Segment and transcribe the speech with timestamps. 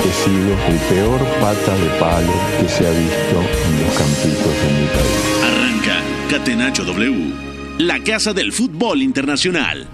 [0.00, 4.68] He sido el peor pata de palo que se ha visto en los campitos de
[4.80, 5.22] mi país.
[5.42, 5.96] Arranca
[6.30, 7.32] Catenacho W,
[7.78, 9.86] la casa del fútbol internacional.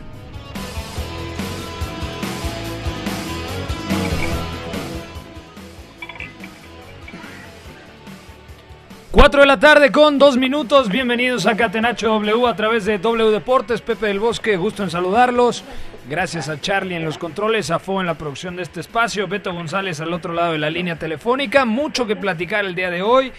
[9.13, 10.89] Cuatro de la tarde con dos minutos.
[10.89, 13.81] Bienvenidos a Catenacho W a través de W Deportes.
[13.81, 15.65] Pepe del Bosque, gusto en saludarlos.
[16.11, 19.55] Gracias a Charlie en los controles, a Fo en la producción de este espacio, Beto
[19.55, 21.65] González al otro lado de la línea telefónica.
[21.65, 23.31] Mucho que platicar el día de hoy.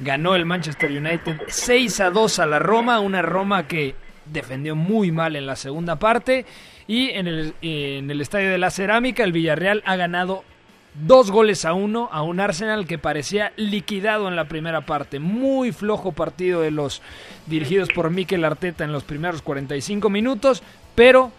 [0.00, 3.94] Ganó el Manchester United 6 a 2 a la Roma, una Roma que
[4.26, 6.44] defendió muy mal en la segunda parte.
[6.86, 10.44] Y en el, en el Estadio de la Cerámica, el Villarreal ha ganado
[10.92, 15.20] Dos goles a uno a un Arsenal que parecía liquidado en la primera parte.
[15.20, 17.00] Muy flojo partido de los
[17.46, 20.64] dirigidos por Mikel Arteta en los primeros 45 minutos,
[20.96, 21.30] pero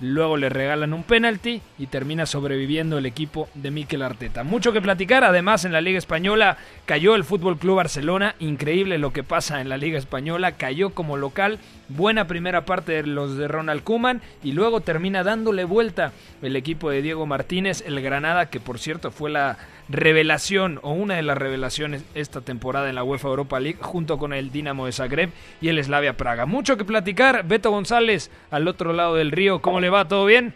[0.00, 4.44] luego le regalan un penalti y termina sobreviviendo el equipo de Mikel Arteta.
[4.44, 6.56] Mucho que platicar, además en la Liga Española
[6.86, 11.16] cayó el Fútbol Club Barcelona, increíble lo que pasa en la Liga Española, cayó como
[11.16, 16.12] local, buena primera parte de los de Ronald Koeman y luego termina dándole vuelta
[16.42, 19.58] el equipo de Diego Martínez, el Granada, que por cierto fue la
[19.90, 24.32] revelación o una de las revelaciones esta temporada en la UEFA Europa League junto con
[24.32, 26.46] el Dinamo de Zagreb y el Slavia Praga.
[26.46, 30.06] Mucho que platicar, Beto González al otro lado del río, ¿cómo le va?
[30.06, 30.54] ¿Todo bien?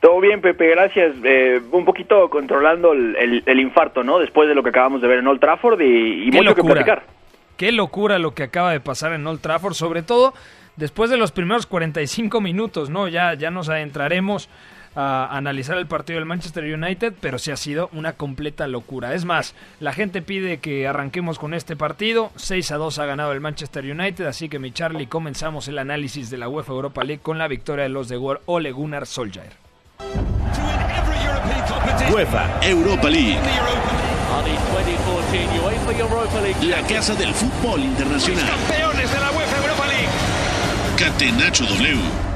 [0.00, 1.14] Todo bien, Pepe, gracias.
[1.24, 4.18] Eh, un poquito controlando el, el- el infarto, ¿no?
[4.18, 6.74] Después de lo que acabamos de ver en Old Trafford y, y mucho que locura.
[6.84, 7.02] platicar.
[7.58, 10.32] Qué locura lo que acaba de pasar en Old Trafford, sobre todo
[10.76, 13.08] después de los primeros 45 minutos, ¿no?
[13.08, 14.48] Ya, ya nos adentraremos
[14.94, 19.14] a analizar el partido del Manchester United, pero sí ha sido una completa locura.
[19.14, 22.30] Es más, la gente pide que arranquemos con este partido.
[22.36, 26.30] 6 a 2 ha ganado el Manchester United, así que mi Charlie, comenzamos el análisis
[26.30, 29.52] de la UEFA Europa League con la victoria de los de Gor Ole Gunnar Solskjaer.
[32.12, 33.38] UEFA Europa League,
[36.62, 38.46] la casa del fútbol internacional.
[38.46, 40.08] Campeones de la UEFA Europa League.
[40.96, 42.29] Catenacho W.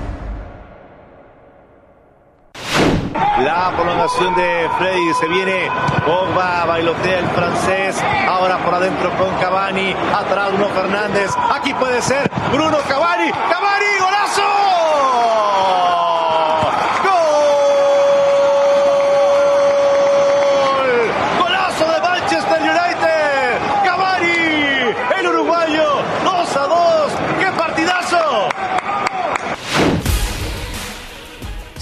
[3.15, 5.71] La prolongación de Freddy se viene.
[6.05, 8.03] Pogba bailotea el francés.
[8.29, 9.95] Ahora por adentro con Cavani.
[10.15, 11.31] Atrás Bruno Fernández.
[11.55, 13.31] Aquí puede ser Bruno Cavani.
[13.31, 14.84] Cavani, golazo.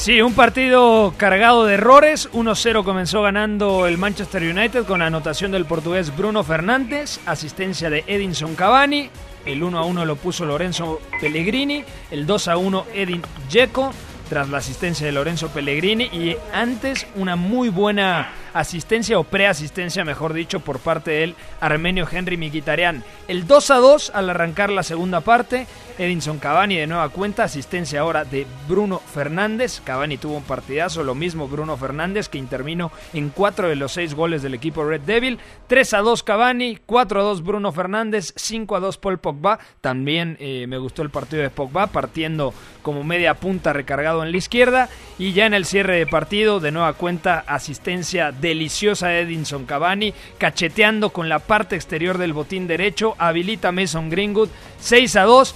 [0.02, 2.28] Sí, un partido cargado de errores.
[2.32, 8.02] 1-0 comenzó ganando el Manchester United con la anotación del portugués Bruno Fernández, asistencia de
[8.08, 9.10] Edinson Cavani.
[9.46, 11.84] El 1-1 lo puso Lorenzo Pellegrini.
[12.10, 13.92] El 2-1 Edin Dzeko
[14.28, 16.06] tras la asistencia de Lorenzo Pellegrini.
[16.06, 22.36] Y antes una muy buena asistencia o preasistencia, mejor dicho, por parte del armenio Henry
[22.36, 23.04] Mkhitaryan.
[23.28, 25.68] El 2-2 al arrancar la segunda parte.
[25.98, 29.80] Edinson Cavani de nueva cuenta, asistencia ahora de Bruno Fernández.
[29.84, 34.14] Cavani tuvo un partidazo, lo mismo Bruno Fernández que intervino en cuatro de los seis
[34.14, 35.38] goles del equipo Red Devil.
[35.68, 39.58] 3 a 2 Cavani, 4 a 2 Bruno Fernández, 5 a 2 Paul Pogba.
[39.80, 42.52] También eh, me gustó el partido de Pogba, partiendo
[42.82, 44.88] como media punta recargado en la izquierda.
[45.18, 50.12] Y ya en el cierre de partido, de nueva cuenta, asistencia deliciosa de Edinson Cavani,
[50.38, 54.48] cacheteando con la parte exterior del botín derecho, habilita Mason Greenwood,
[54.82, 55.54] 6 a 2.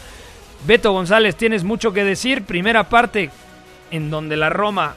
[0.67, 2.45] Beto González, tienes mucho que decir.
[2.45, 3.31] Primera parte
[3.91, 4.97] en donde la Roma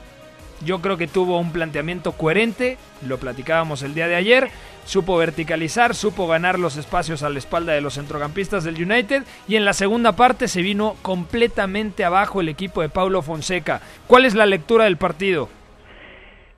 [0.65, 4.47] yo creo que tuvo un planteamiento coherente, lo platicábamos el día de ayer,
[4.83, 9.55] supo verticalizar, supo ganar los espacios a la espalda de los centrocampistas del United y
[9.55, 13.81] en la segunda parte se vino completamente abajo el equipo de Paulo Fonseca.
[14.07, 15.49] ¿Cuál es la lectura del partido?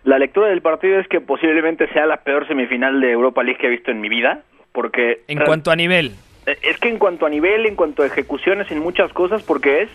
[0.04, 3.68] La lectura del partido es que posiblemente sea la peor semifinal de Europa League que
[3.68, 4.42] he visto en mi vida,
[4.72, 5.22] porque...
[5.28, 6.14] En cuanto a nivel.
[6.46, 9.84] Eh, Es que en cuanto a nivel, en cuanto a ejecuciones, en muchas cosas, porque
[9.84, 9.90] es,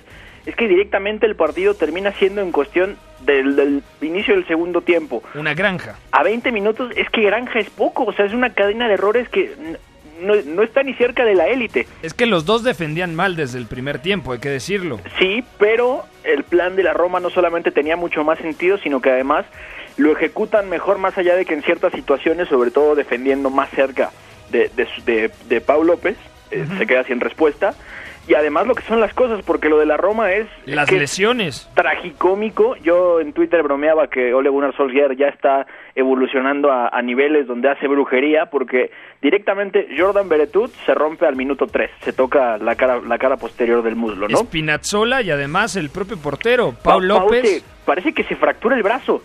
[0.47, 5.23] es que directamente el partido termina siendo en cuestión del, del inicio del segundo tiempo.
[5.35, 5.99] Una granja.
[6.13, 9.29] A 20 minutos es que Granja es poco, o sea, es una cadena de errores
[9.29, 9.53] que
[10.21, 11.87] no, no está ni cerca de la élite.
[12.03, 15.01] Es que los dos defendían mal desde el primer tiempo, hay que decirlo.
[15.19, 19.11] Sí, pero el plan de la Roma no solamente tenía mucho más sentido, sino que
[19.11, 19.47] además
[19.97, 24.11] lo ejecutan mejor más allá de que en ciertas situaciones, sobre todo defendiendo más cerca
[24.51, 26.17] de, de, de, de Pau López,
[26.51, 27.75] eh, se queda sin respuesta.
[28.29, 30.49] Y además lo que son las cosas, porque lo de la Roma es...
[30.65, 31.71] Las que es lesiones.
[31.77, 32.75] Tragicómico.
[32.83, 35.65] Yo en Twitter bromeaba que Ole Gunnar Solskjaer ya está
[35.95, 38.91] evolucionando a, a niveles donde hace brujería, porque
[39.23, 43.83] directamente Jordan Beretut se rompe al minuto 3, se toca la cara, la cara posterior
[43.85, 44.39] del muslo, ¿no?
[44.39, 47.65] Spinazzola y además el propio portero, Pa- Paul López.
[47.85, 49.23] parece que se fractura el brazo.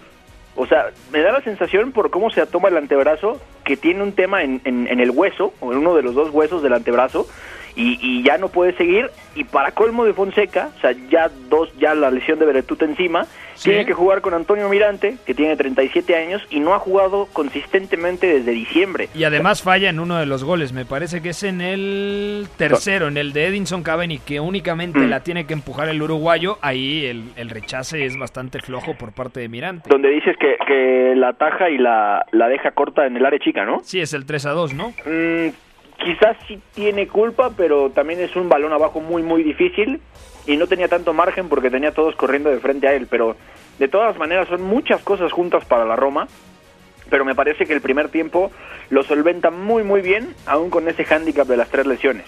[0.56, 4.12] O sea, me da la sensación por cómo se toma el antebrazo que tiene un
[4.14, 7.28] tema en, en- en el hueso, o en uno de los dos huesos del antebrazo,
[7.76, 9.10] y, y ya no puede seguir.
[9.36, 13.26] Y para colmo de Fonseca, o sea, ya dos, ya la lesión de Beretut encima,
[13.54, 13.70] Sí.
[13.70, 18.26] tiene que jugar con Antonio Mirante, que tiene 37 años y no ha jugado consistentemente
[18.26, 19.10] desde diciembre.
[19.14, 23.08] Y además falla en uno de los goles, me parece que es en el tercero,
[23.08, 25.10] en el de Edinson Cavani, que únicamente Mm.
[25.10, 29.42] la tiene que empujar el uruguayo, ahí el, el rechace es bastante flojo por parte
[29.42, 29.88] de Mirante.
[29.90, 33.64] Donde dices que, que la ataja y la, la deja corta en el área chica,
[33.64, 33.82] ¿no?
[33.84, 34.90] Sí, es el 3 a 2, ¿no?
[35.06, 35.50] Mm,
[36.04, 40.02] quizás sí tiene culpa, pero también es un balón abajo muy, muy difícil
[40.46, 43.08] y no tenía tanto margen porque tenía todos corriendo de frente a él.
[43.10, 43.36] Pero
[43.80, 46.28] de todas maneras son muchas cosas juntas para la Roma.
[47.10, 48.52] Pero me parece que el primer tiempo
[48.90, 52.26] lo solventa muy, muy bien, aún con ese hándicap de las tres lesiones.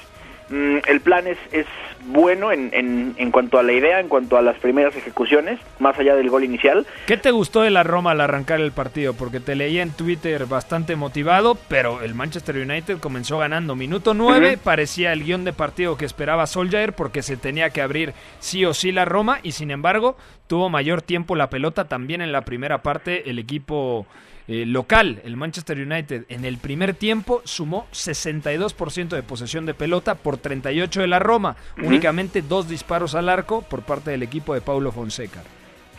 [0.50, 1.66] Mm, el plan es, es
[2.06, 5.98] bueno en, en, en cuanto a la idea, en cuanto a las primeras ejecuciones, más
[5.98, 6.86] allá del gol inicial.
[7.08, 9.14] ¿Qué te gustó de la Roma al arrancar el partido?
[9.14, 13.76] Porque te leía en Twitter bastante motivado, pero el Manchester United comenzó ganando.
[13.76, 14.64] Minuto 9 Ujú.
[14.64, 18.74] parecía el guion de partido que esperaba Solskjaer porque se tenía que abrir sí o
[18.74, 20.18] sí la Roma y sin embargo
[20.48, 24.06] tuvo mayor tiempo la pelota también en la primera parte el equipo
[24.48, 26.26] eh, local, el Manchester United.
[26.30, 31.56] En el primer tiempo sumó 62% de posesión de pelota por 38 de la Roma,
[31.82, 35.42] únicamente dos disparos al arco por parte del equipo de Paulo Fonseca.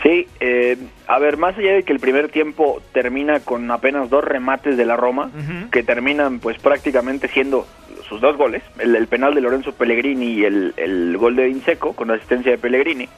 [0.02, 0.76] Sí, eh,
[1.06, 4.85] a ver, más allá de que el primer tiempo termina con apenas dos remates de
[4.85, 5.31] la Roma,
[5.70, 7.67] que terminan pues prácticamente siendo
[8.08, 11.94] sus dos goles, el, el penal de Lorenzo Pellegrini y el, el gol de Inseco
[11.94, 13.08] con asistencia de Pellegrini,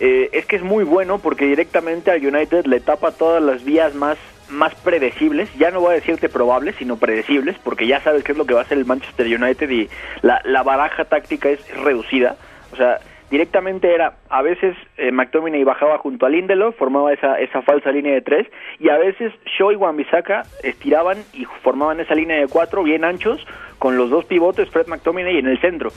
[0.00, 3.94] eh, es que es muy bueno porque directamente al United le tapa todas las vías
[3.94, 4.18] más
[4.52, 8.38] más predecibles, ya no voy a decirte probables, sino predecibles, porque ya sabes qué es
[8.38, 9.88] lo que va a hacer el Manchester United y
[10.22, 12.36] la, la baraja táctica es reducida.
[12.72, 13.00] O sea,
[13.32, 18.12] directamente era, a veces eh, McTominay bajaba junto a Lindelof, formaba esa, esa falsa línea
[18.12, 18.46] de tres,
[18.78, 23.44] y a veces Shaw y Wan-Bissaka estiraban y formaban esa línea de cuatro bien anchos,
[23.78, 25.90] con los dos pivotes, Fred McTominay en el centro.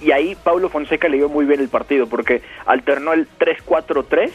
[0.00, 4.30] Y ahí Paulo Fonseca le dio muy bien el partido, porque alternó el 3-4-3,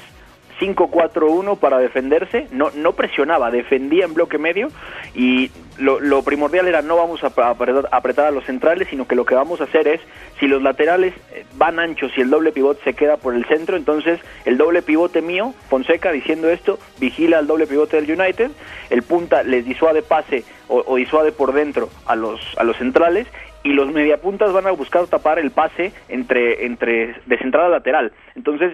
[0.59, 4.69] 5-4-1 para defenderse, no, no presionaba, defendía en bloque medio
[5.15, 9.07] y lo, lo primordial era no vamos a ap- apretar, apretar a los centrales, sino
[9.07, 10.01] que lo que vamos a hacer es,
[10.39, 13.77] si los laterales eh, van anchos y el doble pivote se queda por el centro,
[13.77, 18.51] entonces el doble pivote mío, Fonseca diciendo esto, vigila al doble pivote del United,
[18.89, 23.27] el punta les disuade pase o, o disuade por dentro a los, a los centrales
[23.63, 28.11] y los mediapuntas van a buscar tapar el pase entre entre de central a lateral.
[28.35, 28.73] Entonces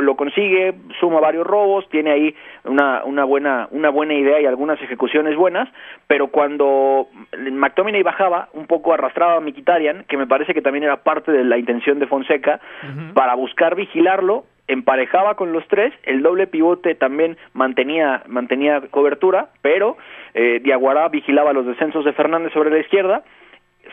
[0.00, 2.34] lo consigue, suma varios robos, tiene ahí
[2.64, 5.68] una, una buena una buena idea y algunas ejecuciones buenas,
[6.06, 11.02] pero cuando McTominay bajaba, un poco arrastraba a Mkhitaryan, que me parece que también era
[11.02, 12.60] parte de la intención de Fonseca,
[13.14, 19.96] para buscar vigilarlo, emparejaba con los tres, el doble pivote también mantenía mantenía cobertura, pero
[20.34, 23.24] eh, Diaguará vigilaba los descensos de Fernández sobre la izquierda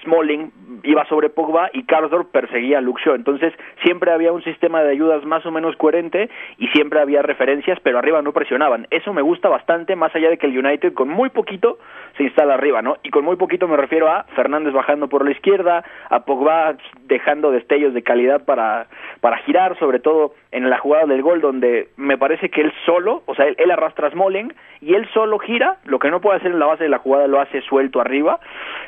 [0.04, 0.52] Smalling
[0.84, 3.16] iba sobre Pogba y Karsdorp perseguía a Shaw.
[3.16, 7.80] Entonces siempre había un sistema de ayudas más o menos coherente y siempre había referencias,
[7.82, 8.88] pero arriba no presionaban.
[8.92, 11.78] Eso me gusta bastante, más allá de que el United con muy poquito
[12.18, 12.98] se instala arriba, ¿no?
[13.04, 16.76] Y con muy poquito me refiero a Fernández bajando por la izquierda, a Pogba
[17.06, 18.88] dejando destellos de calidad para,
[19.22, 23.24] para girar, sobre todo en la jugada del gol, donde me parece que él solo,
[23.26, 26.38] o sea, él, él arrastra a Smalling y él solo gira, lo que no puede
[26.38, 28.40] hacer en la base de la jugada lo hace suelto arriba,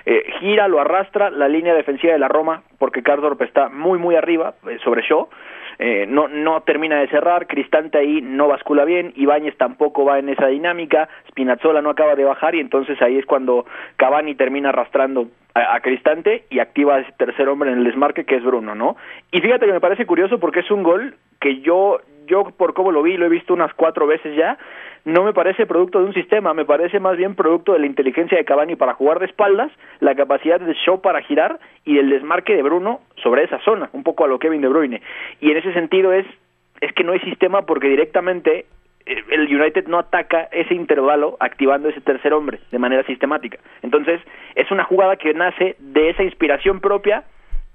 [0.05, 0.98] eh, gira, lo arrastra,
[1.31, 5.27] la línea defensiva de la Roma, porque Cardorp está muy, muy arriba eh, sobre Shaw,
[5.79, 10.27] eh, no, no termina de cerrar, Cristante ahí no bascula bien, Ibáñez tampoco va en
[10.29, 13.65] esa dinámica, Spinazzola no acaba de bajar y entonces ahí es cuando
[13.95, 18.25] Cavani termina arrastrando a, a Cristante y activa a ese tercer hombre en el desmarque
[18.25, 18.97] que es Bruno, ¿no?
[19.31, 22.91] Y fíjate que me parece curioso porque es un gol que yo, yo por cómo
[22.91, 24.57] lo vi, lo he visto unas cuatro veces ya,
[25.05, 28.37] no me parece producto de un sistema, me parece más bien producto de la inteligencia
[28.37, 32.55] de Cavani para jugar de espaldas, la capacidad de Shaw para girar y el desmarque
[32.55, 35.01] de Bruno sobre esa zona, un poco a lo Kevin De Bruyne.
[35.41, 36.25] Y en ese sentido es,
[36.81, 38.65] es que no hay sistema porque directamente
[39.05, 43.57] eh, el United no ataca ese intervalo activando ese tercer hombre de manera sistemática.
[43.81, 44.21] Entonces,
[44.55, 47.23] es una jugada que nace de esa inspiración propia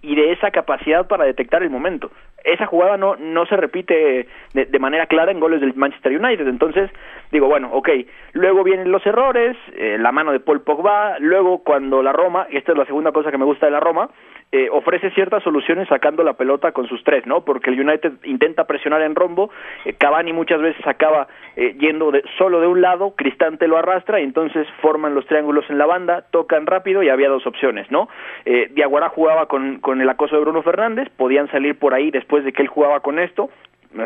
[0.03, 2.11] y de esa capacidad para detectar el momento.
[2.45, 6.47] Esa jugada no, no se repite de, manera clara en goles del Manchester United.
[6.47, 6.91] Entonces,
[7.33, 7.89] digo, bueno, ok,
[8.33, 12.59] luego vienen los errores, eh, la mano de Paul Pogba, luego cuando la Roma, y
[12.59, 14.11] esta es la segunda cosa que me gusta de la Roma,
[14.53, 17.45] eh, ofrece ciertas soluciones sacando la pelota con sus tres, ¿no?
[17.45, 19.51] Porque el United intenta presionar en rombo,
[19.85, 24.21] eh, Cavani muchas veces acaba eh, yendo de, solo de un lado, Cristante lo arrastra
[24.21, 28.09] y entonces forman los triángulos en la banda, tocan rápido y había dos opciones, ¿no?
[28.45, 32.45] Eh, Diaguará jugaba con, con el acoso de Bruno Fernández, podían salir por ahí después
[32.45, 33.51] de que él jugaba con esto,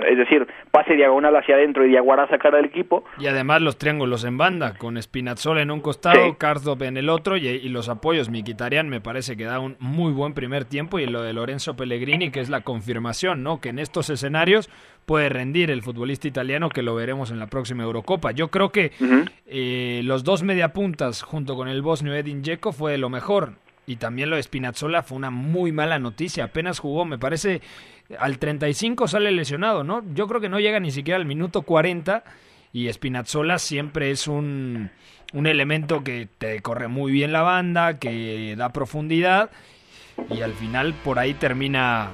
[0.08, 3.04] es decir, pase diagonal hacia adentro y Diaguará sacar al equipo.
[3.18, 6.34] Y además los triángulos en banda, con Spinazzola en un costado, sí.
[6.38, 8.28] Karsdorp en el otro y, y, los apoyos.
[8.28, 12.30] Miquitarian me parece que da un muy buen primer tiempo y lo de Lorenzo Pellegrini,
[12.30, 13.60] que es la confirmación, ¿no?
[13.60, 14.70] Que en estos escenarios
[15.06, 18.30] puede rendir el futbolista italiano, que lo veremos en la próxima Eurocopa.
[18.32, 19.30] Yo creo que uh -huh.
[19.46, 23.54] eh, los dos mediapuntas junto con el bosnio Edin Dzeko fue de lo mejor.
[23.86, 26.44] Y también lo de Spinazzola fue una muy mala noticia.
[26.44, 27.62] Apenas jugó, me parece,
[28.18, 30.02] al 35 sale lesionado, ¿no?
[30.14, 32.24] Yo creo que no llega ni siquiera al minuto 40
[32.72, 34.90] y Spinazzola siempre es un,
[35.32, 39.50] un elemento que te corre muy bien la banda, que da profundidad
[40.30, 42.10] y al final por ahí termina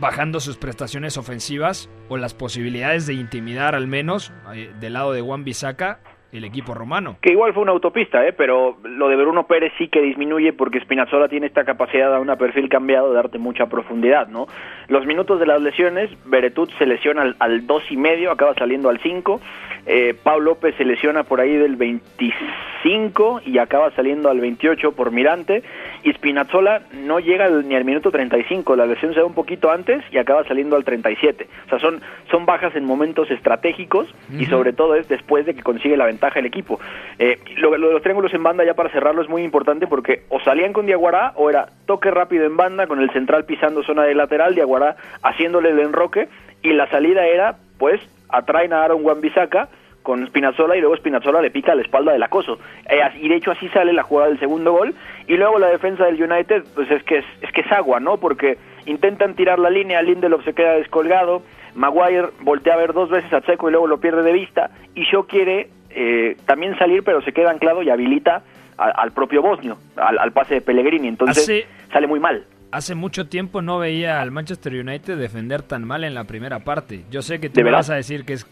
[0.00, 5.20] bajando sus prestaciones ofensivas o las posibilidades de intimidar al menos eh, del lado de
[5.20, 6.00] Juan Bisaca
[6.32, 7.16] el equipo romano.
[7.20, 8.32] Que igual fue una autopista, ¿eh?
[8.32, 12.28] pero lo de Bruno Pérez sí que disminuye porque Spinazzola tiene esta capacidad a un
[12.36, 14.46] perfil cambiado de darte mucha profundidad, ¿no?
[14.88, 18.90] Los minutos de las lesiones, Beretut se lesiona al, al dos y medio, acaba saliendo
[18.90, 19.40] al 5,
[19.86, 25.10] eh, Pau López se lesiona por ahí del 25 y acaba saliendo al 28 por
[25.10, 25.62] Mirante,
[26.02, 30.04] y Spinazzola no llega ni al minuto 35, la lesión se da un poquito antes
[30.10, 31.46] y acaba saliendo al 37.
[31.66, 32.00] O sea, son,
[32.30, 34.42] son bajas en momentos estratégicos uh -huh.
[34.42, 36.80] y sobre todo es después de que consigue la ventaja el equipo.
[37.18, 40.22] Eh, lo, lo, de los triángulos en banda ya para cerrarlo es muy importante porque
[40.28, 44.04] o salían con Diaguará o era toque rápido en banda con el central pisando zona
[44.04, 46.28] de lateral, Diaguará haciéndole el enroque
[46.62, 49.68] y la salida era pues atraen a Aaron Wan-Bissaka
[50.02, 52.58] con Spinazzola y luego Spinazzola le pica la espalda del acoso.
[52.88, 54.94] Eh, y de hecho así sale la jugada del segundo gol.
[55.28, 58.16] Y luego la defensa del United, pues es que es, es que es agua, ¿no?
[58.16, 58.56] Porque
[58.86, 61.42] intentan tirar la línea, Lindelof se queda descolgado,
[61.74, 64.70] Maguire voltea a ver dos veces a Checo y luego lo pierde de vista.
[64.94, 68.42] Y Shaw quiere eh, también salir, pero se queda anclado y habilita
[68.78, 71.08] a, al propio bosnio, al, al, pase de Pellegrini.
[71.08, 71.66] Entonces Hace...
[71.92, 76.14] sale muy mal hace mucho tiempo no veía al Manchester United defender tan mal en
[76.14, 77.04] la primera parte.
[77.10, 78.46] Yo sé que tú me vas a decir que es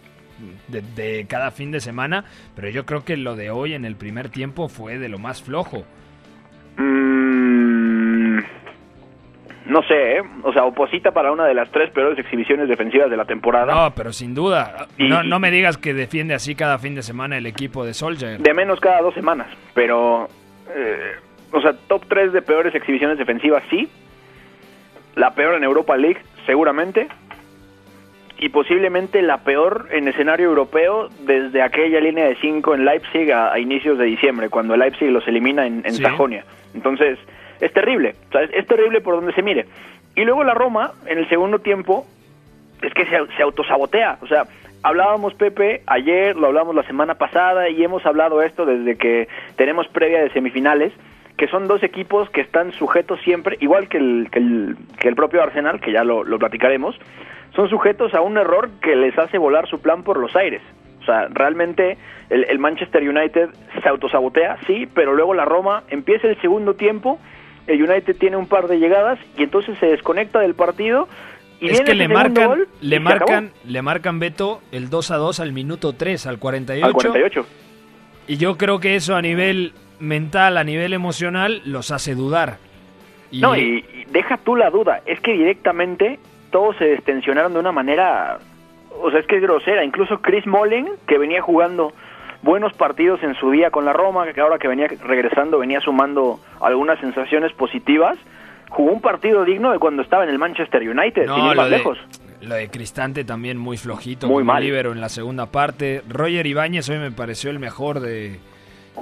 [0.68, 3.96] de, de, cada fin de semana, pero yo creo que lo de hoy en el
[3.96, 5.84] primer tiempo fue de lo más flojo.
[6.76, 8.38] Mm,
[9.66, 10.22] no sé, ¿eh?
[10.42, 13.74] o sea, oposita para una de las tres peores exhibiciones defensivas de la temporada.
[13.74, 14.86] No, pero sin duda.
[14.96, 17.94] Y, no, no me digas que defiende así cada fin de semana el equipo de
[17.94, 18.40] Solskjaer.
[18.40, 20.28] De menos cada dos semanas, pero...
[20.74, 21.16] Eh,
[21.52, 23.88] o sea, top 3 de peores exhibiciones defensivas, sí,
[25.14, 27.08] la peor en Europa League, seguramente,
[28.38, 33.52] y posiblemente la peor en escenario europeo desde aquella línea de 5 en Leipzig a,
[33.52, 36.02] a, inicios de diciembre, cuando Leipzig los elimina en, en sí.
[36.02, 36.44] Sajonia.
[36.76, 37.18] Entonces,
[37.60, 38.14] es terrible,
[38.52, 39.64] es, terrible por donde se mire.
[40.14, 42.06] Y luego la Roma, en el segundo tiempo,
[42.82, 44.44] es que se, se autosabotea, o sea,
[44.82, 49.88] hablábamos Pepe ayer, lo hablamos la semana pasada y hemos hablado esto desde que tenemos
[49.88, 50.92] previa de semifinales,
[51.36, 55.16] que son dos equipos que están sujetos siempre, igual que el, que el, que el
[55.16, 56.98] propio Arsenal, que ya lo, lo, platicaremos,
[57.54, 60.62] son sujetos a un error que les hace volar su plan por los aires.
[61.06, 61.96] O sea, realmente
[62.30, 67.20] el, el Manchester United se autosabotea, sí, pero luego la Roma empieza el segundo tiempo,
[67.68, 71.08] el United tiene un par de llegadas y entonces se desconecta del partido
[71.60, 75.40] y es que le marcan, gol le marcan, le marcan Beto el 2 a 2
[75.40, 76.86] al minuto 3, al 48.
[76.86, 77.46] Al 48.
[78.28, 82.58] Y yo creo que eso a nivel mental, a nivel emocional, los hace dudar.
[83.30, 83.40] Y...
[83.40, 86.18] No, y, y, deja tú la duda, es que directamente
[86.50, 88.38] todos se destensionaron de una manera,
[89.00, 89.84] o sea, es que es grosera.
[89.84, 91.92] Incluso Chris Mollen, que venía jugando
[92.42, 96.40] buenos partidos en su día con la Roma, que ahora que venía regresando venía sumando
[96.60, 98.18] algunas sensaciones positivas,
[98.68, 101.70] jugó un partido digno de cuando estaba en el Manchester United, no, sin ir más
[101.70, 101.98] de, lejos.
[102.42, 104.62] Lo de Cristante también muy flojito, muy mal.
[104.62, 106.02] libero en la segunda parte.
[106.08, 108.38] Roger Ibáñez hoy me pareció el mejor de,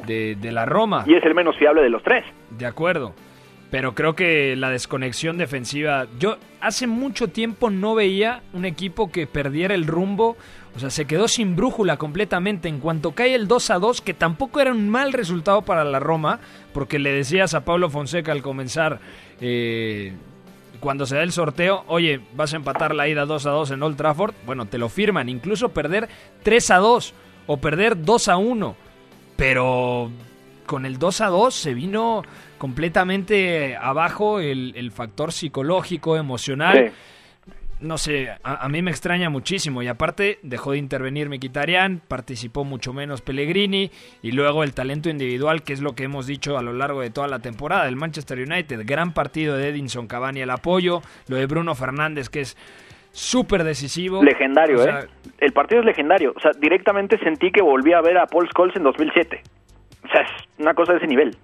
[0.06, 1.04] de, de, la Roma.
[1.06, 2.24] Y es el menos fiable de los tres.
[2.50, 3.14] De acuerdo.
[3.74, 6.06] Pero creo que la desconexión defensiva.
[6.20, 10.36] Yo hace mucho tiempo no veía un equipo que perdiera el rumbo.
[10.76, 12.68] O sea, se quedó sin brújula completamente.
[12.68, 15.98] En cuanto cae el 2 a 2, que tampoco era un mal resultado para la
[15.98, 16.38] Roma,
[16.72, 19.00] porque le decías a Pablo Fonseca al comenzar.
[19.40, 20.12] Eh,
[20.78, 23.82] cuando se da el sorteo, oye, vas a empatar la ida 2 a 2 en
[23.82, 26.08] Old Trafford, bueno, te lo firman, incluso perder
[26.44, 27.12] 3 a 2
[27.48, 28.76] o perder 2 a 1,
[29.34, 30.12] pero
[30.66, 32.22] con el 2 a 2 se vino
[32.64, 36.94] completamente abajo el, el factor psicológico, emocional.
[36.94, 37.44] Sí.
[37.80, 39.83] no sé, a, a, mí me extraña muchísimo.
[39.83, 43.90] Y aparte, dejó de intervenir Miquitarian, participó mucho menos Pellegrini.
[44.23, 47.11] Y luego el talento individual, que es lo que hemos dicho a lo largo de
[47.11, 48.80] toda la temporada del Manchester United.
[48.87, 51.02] Gran partido de Edinson Cavani al apoyo.
[51.28, 52.56] Lo de Bruno Fernández, que es
[53.12, 54.25] súper decisivo.
[54.25, 55.09] Legendario, o sea, ¿eh?
[55.40, 56.33] El partido es legendario.
[56.35, 59.42] O sea, directamente sentí que volví a ver a Paul Scholes en 2007.
[60.02, 61.37] O sea, es una cosa de ese nivel.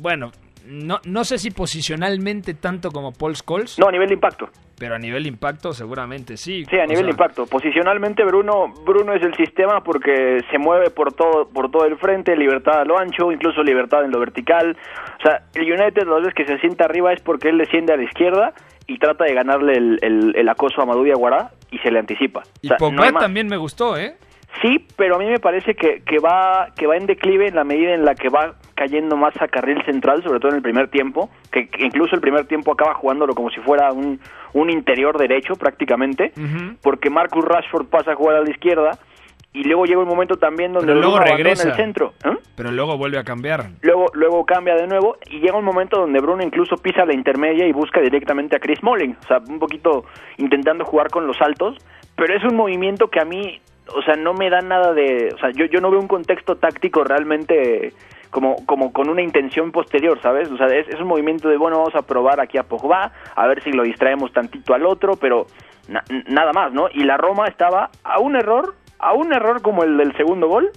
[0.00, 0.30] Bueno,
[0.66, 3.78] no, no sé si posicionalmente tanto como Paul Scholes.
[3.78, 4.48] No, a nivel de impacto.
[4.78, 6.64] Pero a nivel de impacto seguramente sí.
[6.70, 7.04] Sí, a nivel sea...
[7.06, 7.46] de impacto.
[7.46, 12.36] Posicionalmente Bruno Bruno es el sistema porque se mueve por todo por todo el frente,
[12.36, 14.76] libertad a lo ancho, incluso libertad en lo vertical.
[15.18, 17.96] O sea, el United las veces que se sienta arriba es porque él desciende a
[17.96, 18.52] la izquierda
[18.86, 21.98] y trata de ganarle el, el, el acoso a Madú y Aguará y se le
[21.98, 22.42] anticipa.
[22.62, 24.16] Y o sea, Pogba no también me gustó, ¿eh?
[24.62, 27.64] Sí, pero a mí me parece que, que, va, que va en declive en la
[27.64, 30.88] medida en la que va cayendo más a carril central, sobre todo en el primer
[30.88, 34.20] tiempo, que, que incluso el primer tiempo acaba jugándolo como si fuera un,
[34.52, 36.76] un interior derecho prácticamente, uh -huh.
[36.80, 38.92] porque Marcus Rashford pasa a jugar a la izquierda
[39.52, 42.12] y luego llega un momento también donde pero luego regresa en el centro.
[42.24, 42.36] ¿eh?
[42.54, 43.70] Pero luego vuelve a cambiar.
[43.82, 47.66] Luego, luego cambia de nuevo y llega un momento donde Bruno incluso pisa la intermedia
[47.66, 50.04] y busca directamente a Chris Smalling, o sea, un poquito
[50.36, 51.76] intentando jugar con los altos,
[52.14, 53.60] pero es un movimiento que a mí
[53.94, 56.56] o sea, no me da nada de, o sea, yo, yo no veo un contexto
[56.56, 57.94] táctico realmente
[58.30, 60.50] como, como con una intención posterior, ¿sabes?
[60.50, 63.46] O sea, es, es un movimiento de, bueno, vamos a probar aquí a Pogba, a
[63.46, 65.46] ver si lo distraemos tantito al otro, pero
[65.88, 66.88] na nada más, ¿no?
[66.92, 70.70] Y la Roma estaba a un error, a un error como el del segundo gol,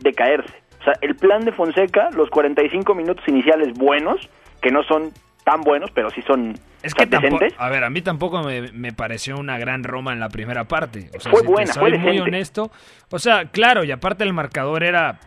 [0.00, 0.54] de caerse.
[0.80, 4.28] O sea, el plan de Fonseca, los 45 minutos iniciales buenos,
[4.60, 5.10] que no son
[5.44, 8.92] tan buenos, pero sí son es que tampoco, a ver, a mí tampoco me, me,
[8.92, 11.10] pareció una gran Roma en la primera parte.
[11.16, 12.70] O sea, fue si buena, soy fue muy honesto.
[13.10, 15.18] O sea, claro, y aparte el marcador era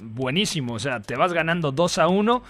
[0.00, 0.74] buenísimo.
[0.74, 2.42] O sea, te vas ganando 2 a 1.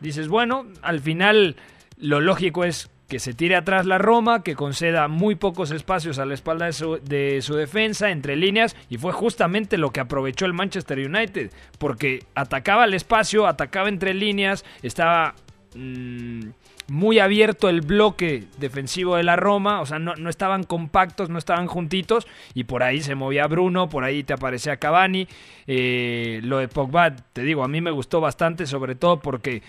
[0.00, 1.56] Dices, bueno, al final
[1.98, 6.24] lo lógico es que se tire atrás la Roma, que conceda muy pocos espacios a
[6.24, 10.46] la espalda de su, de su, defensa, entre líneas, y fue justamente lo que aprovechó
[10.46, 15.34] el Manchester United, porque atacaba el espacio, atacaba entre líneas, estaba
[15.74, 16.50] mmm,
[16.90, 21.38] muy abierto el bloque defensivo de la Roma, o sea, no, no, estaban compactos, no
[21.38, 25.28] estaban juntitos, y por ahí se movía Bruno, por ahí te aparecía Cavani.
[25.68, 29.62] Eh, lo de Pogba, te digo, a mí me gustó bastante, sobre todo porque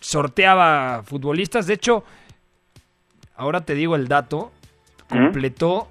[0.00, 1.66] sorteaba futbolistas.
[1.66, 2.04] De hecho,
[3.36, 4.50] ahora te digo el dato,
[5.10, 5.90] completó,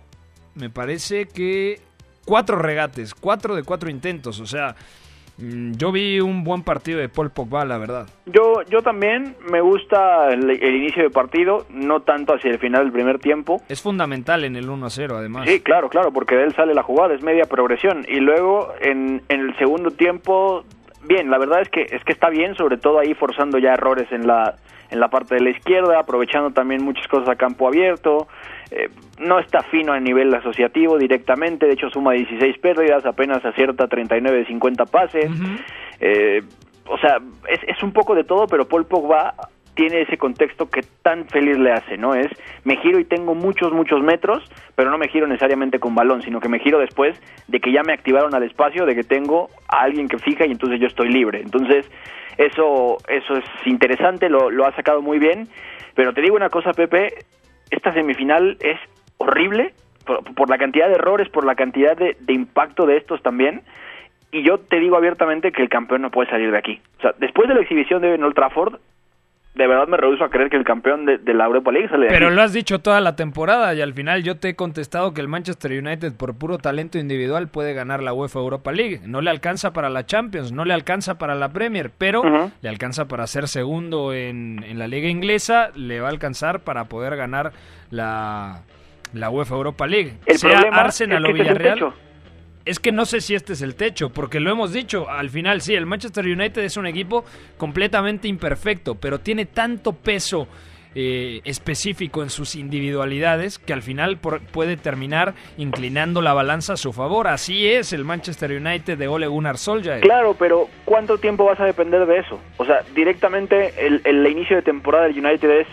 [0.56, 1.80] me parece que
[2.26, 4.76] cuatro regates, cuatro de cuatro intentos, o sea,
[5.40, 8.08] yo vi un buen partido de Paul Pogba, la verdad.
[8.26, 12.84] Yo, yo también me gusta el, el, inicio de partido, no tanto hacia el final
[12.84, 13.62] del primer tiempo.
[13.70, 15.48] Es fundamental en el 1-0, además.
[15.48, 18.06] Sí, claro, claro, porque de él sale la jugada, es media progresión.
[18.08, 20.66] Y luego en, en el segundo tiempo,
[21.04, 24.12] bien, la verdad es que, es que está bien, sobre todo ahí forzando ya errores
[24.12, 24.56] en la,
[24.90, 28.28] en la parte de la izquierda, aprovechando también muchas cosas a campo abierto.
[28.72, 33.88] Eh, no está fino a nivel asociativo directamente, de hecho suma 16 pérdidas, apenas acierta
[33.88, 35.30] 39 de 50 pases.
[35.30, 35.60] Uh -huh.
[36.00, 36.44] eh,
[36.88, 39.34] o sea, es, es un poco de todo, pero Paul Pogba
[39.80, 42.14] tiene ese contexto que tan feliz le hace, ¿no?
[42.14, 42.28] Es,
[42.66, 44.44] me giro y tengo muchos, muchos metros,
[44.76, 47.82] pero no me giro necesariamente con balón, sino que me giro después de que ya
[47.84, 51.10] me activaron al espacio, de que tengo a alguien que fija y entonces yo estoy
[51.10, 51.40] libre.
[51.42, 51.90] Entonces,
[52.38, 55.48] eso, eso es interesante, lo, lo ha sacado muy bien,
[55.96, 57.14] pero te digo una cosa, Pepe,
[57.70, 58.80] esta semifinal es
[59.18, 59.74] horrible
[60.36, 63.62] por, la cantidad de errores, por la cantidad de, de, impacto de estos también.
[64.32, 66.82] Y yo te digo abiertamente que el campeón no puede salir de aquí.
[67.00, 68.80] O sea, después de la exhibición de Old Trafford,
[69.56, 72.06] de verdad me rehuso a creer que el campeón de, de la Europa League sale
[72.06, 72.36] de Pero aquí.
[72.36, 75.28] lo has dicho toda la temporada y al final yo te he contestado que el
[75.28, 79.02] Manchester United por puro talento individual puede ganar la UEFA Europa League.
[79.06, 82.52] No le alcanza para la Champions, no le alcanza para la Premier, pero uh -huh.
[82.62, 86.86] le alcanza para ser segundo en, en, la liga inglesa, le va a alcanzar para
[86.86, 87.52] poder ganar
[87.90, 88.62] la,
[89.14, 90.14] la UEFA Europa League.
[90.26, 91.94] El sea Arsenal es que o Villarreal
[92.66, 95.62] es que no sé si este es el techo, porque lo hemos dicho, al final
[95.62, 97.26] sí, el Manchester United es un equipo
[97.58, 100.48] completamente imperfecto, pero tiene tanto peso
[100.96, 106.94] eh, específico en sus individualidades que al final puede terminar inclinando la balanza a su
[106.94, 107.28] favor.
[107.28, 110.02] Así es el Manchester United de Ole Gunnar Solskjaer.
[110.02, 112.40] Claro, pero ¿cuánto tiempo vas a depender de eso?
[112.58, 115.68] O sea, directamente el, el inicio de temporada del United es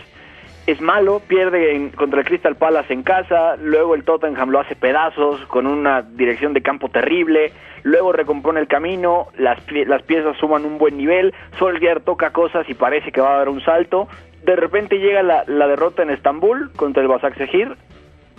[0.67, 4.75] es malo, pierde en, contra el Crystal Palace en casa, luego el Tottenham lo hace
[4.75, 7.53] pedazos con una dirección de campo terrible,
[7.83, 12.73] luego recompone el camino, las, las piezas suman un buen nivel, Solskjaer toca cosas y
[12.73, 14.09] parece que va a dar un salto,
[14.43, 17.77] de repente llega la, la derrota en Estambul contra el Basaksehir,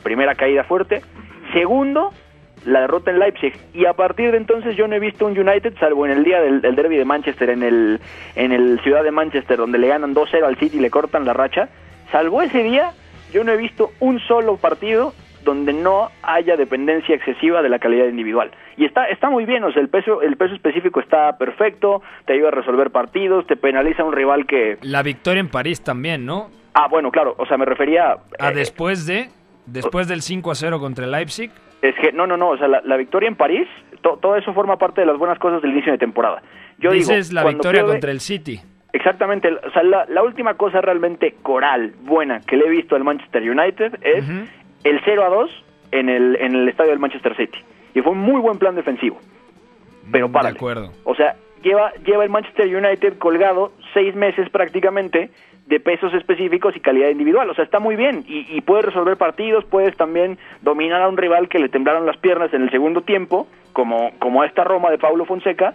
[0.03, 1.01] primera caída fuerte,
[1.55, 2.11] segundo,
[2.67, 3.55] la derrota en Leipzig.
[3.73, 6.43] Y a partir de entonces yo no he visto un United salvo en el día
[6.43, 8.01] del, del derby de Manchester en el
[8.35, 11.33] en el ciudad de Manchester donde le ganan 2-0 al City y le cortan la
[11.33, 11.69] racha
[12.12, 12.92] salvo ese día,
[13.33, 15.12] yo no he visto un solo partido
[15.44, 18.51] donde no haya dependencia excesiva de la calidad individual.
[18.77, 22.35] Y está está muy bien, o sea, el peso el peso específico está perfecto, te
[22.35, 26.51] ayuda a resolver partidos, te penaliza un rival que La victoria en París también, ¿no?
[26.75, 29.31] Ah, bueno, claro, o sea, me refería A eh, después de
[29.66, 31.51] después del 5 a 0 contra el Leipzig.
[31.83, 33.66] Es que, no, no, no, o sea, la, la victoria en París,
[34.03, 36.42] to- todo eso forma parte de las buenas cosas del inicio de temporada.
[36.79, 38.61] Yo Dices digo, la victoria pierde- contra el City.
[38.92, 43.05] Exactamente, o sea, la, la última cosa realmente coral, buena, que le he visto al
[43.05, 44.24] Manchester United es
[44.85, 47.59] el 0 a 2 en el, en el estadio del Manchester City.
[47.94, 49.18] Y fue un muy buen plan defensivo.
[50.11, 50.51] Pero para.
[50.51, 50.92] De acuerdo.
[51.05, 55.31] O sea, lleva, lleva el Manchester United colgado seis meses prácticamente
[55.66, 57.51] de pesos específicos y calidad individual.
[57.51, 61.18] O sea, está muy bien y, y puedes resolver partidos, puedes también dominar a un
[61.18, 64.90] rival que le temblaron las piernas en el segundo tiempo, como, como a esta Roma
[64.90, 65.74] de Paulo Fonseca,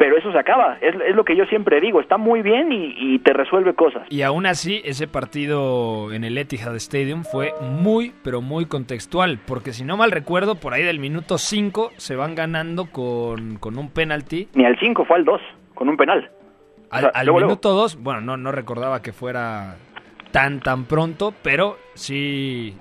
[0.00, 0.78] pero eso se acaba.
[0.80, 4.06] Es, es lo que yo siempre digo, está muy bien y, y te resuelve cosas.
[4.08, 9.38] Y aún así, ese partido en el Etihad Stadium fue muy, pero muy contextual.
[9.46, 13.76] Porque si no mal recuerdo, por ahí del minuto 5 se van ganando con, con
[13.76, 14.48] un penalti.
[14.54, 15.38] Ni al 5 fue al 2,
[15.74, 16.30] con un penal.
[16.90, 17.50] Al, O sea, al luego, luego.
[17.50, 19.76] minuto 2, bueno, no, no recordaba que fuera
[20.30, 22.74] tan, tan pronto, pero sí,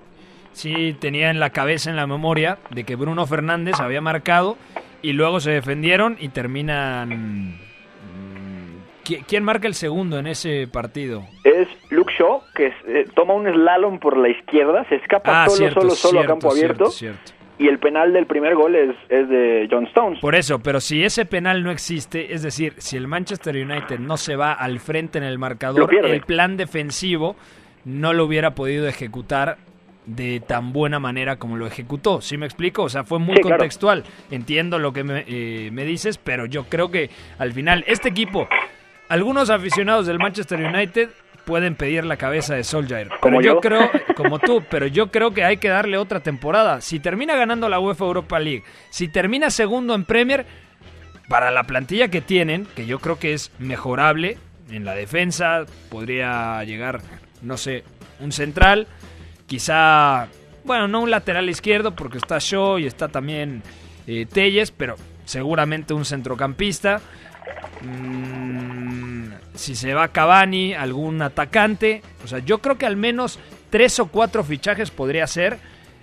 [0.54, 4.56] sí tenía en la cabeza, en la memoria, de que Bruno Fernández había marcado
[5.02, 7.10] y luego se defendieron y terminan...
[7.10, 11.24] mm, ¿qui- ¿Quién marca el segundo en ese partido?
[11.44, 15.58] Es Luke Shaw, que eh, toma un slalom por la izquierda, se escapa solo, Ah,
[15.58, 16.86] cierto, solo, solo cierto, a campo abierto.
[16.92, 17.32] cierto.
[17.58, 20.20] Y el penal del primer gol es, es de John Stones.
[20.22, 24.16] Por eso, pero si ese penal no existe, es decir, si el Manchester United no
[24.16, 27.36] se va al frente en el marcador, el plan defensivo
[27.84, 29.58] no lo hubiera podido ejecutar
[30.06, 32.22] de tan buena manera como lo ejecutó.
[32.22, 32.84] ¿Sí me explico?
[32.84, 33.58] O sea, fue muy Sí, claro.
[33.58, 34.04] contextual.
[34.32, 38.48] Entiendo lo que me, eh, me dices, pero yo creo que al final este equipo,
[39.08, 41.10] algunos aficionados del Manchester United
[41.46, 43.08] pueden pedir la cabeza de Solskjaer.
[43.10, 43.60] Pero Como yo yo.
[43.60, 46.82] creo, como tú, pero yo creo que hay que darle otra temporada.
[46.82, 50.46] Si termina ganando la UEFA Europa League, si termina segundo en Premier,
[51.28, 54.38] para la plantilla que tienen, que yo creo que es mejorable
[54.72, 57.02] en la defensa, podría llegar,
[57.42, 57.84] no sé,
[58.20, 58.88] un central,
[59.50, 60.28] quizá,
[60.64, 63.62] bueno, no un lateral izquierdo porque está Shaw y está también
[64.08, 67.02] eh, Telles, pero seguramente un centrocampista.
[67.82, 72.02] Mm, si se va Cavani, algún atacante.
[72.24, 75.58] O sea, yo creo que al menos tres o cuatro fichajes podría ser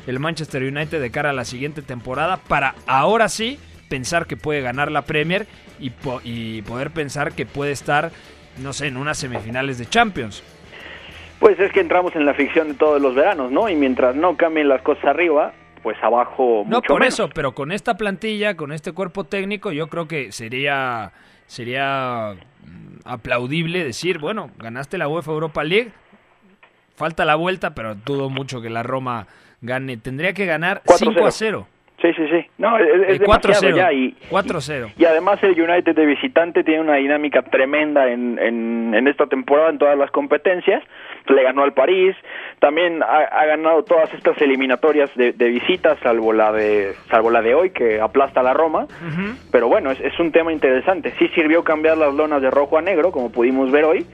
[0.07, 4.61] el Manchester United de cara a la siguiente temporada para ahora sí pensar que puede
[4.61, 5.47] ganar la Premier
[5.79, 8.11] y, po- y poder pensar que puede estar,
[8.59, 10.43] no sé, en unas semifinales de Champions.
[11.39, 13.69] Pues es que entramos en la ficción de todos los veranos, ¿no?
[13.69, 17.15] Y mientras no cambien las cosas arriba, pues abajo No, por menos.
[17.15, 21.13] eso, pero con esta plantilla, con este cuerpo técnico, yo creo que sería
[21.47, 25.93] sería mm, aplaudible decir, bueno, ganaste la UEFA Europa League,
[26.97, 29.27] falta la vuelta, pero dudo mucho que la Roma
[29.61, 29.97] gane.
[29.99, 30.97] Tendría que ganar 4-0.
[30.99, 31.67] 5 a 0.
[32.01, 32.47] Sí, sí, sí.
[32.59, 33.41] No, es, es 4-0.
[33.41, 34.93] demasiado ya y, 4-0.
[34.99, 39.71] y además el United de visitante tiene una dinámica tremenda en, en, en esta temporada
[39.71, 40.83] en todas las competencias.
[41.27, 42.15] Le ganó al París,
[42.61, 47.41] también ha, ha ganado todas estas eliminatorias de, de visitas, salvo la de salvo la
[47.43, 48.87] de hoy que aplasta a la Roma.
[49.51, 51.15] Pero bueno, es, es un tema interesante.
[51.19, 54.07] Sí sirvió cambiar las lonas de rojo a negro, como pudimos ver hoy.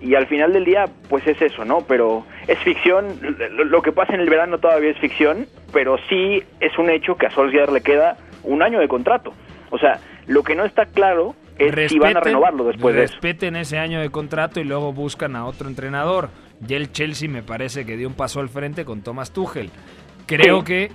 [0.00, 1.80] Y al final del día, pues es eso, ¿no?
[1.80, 3.18] Pero es ficción.
[3.50, 5.46] Lo, que pasa en el verano todavía es ficción.
[5.72, 9.32] Pero sí es un hecho que a Solskjaer le queda un año de contrato.
[9.70, 13.12] O sea, lo que no está claro es si van a renovarlo después de eso.
[13.14, 16.30] Respeten ese año de contrato y luego buscan a otro entrenador.
[16.60, 19.70] Ya el Chelsea me parece que dio un paso al frente con Thomas Tuchel.
[20.26, 20.64] Creo Sí.
[20.64, 20.90] que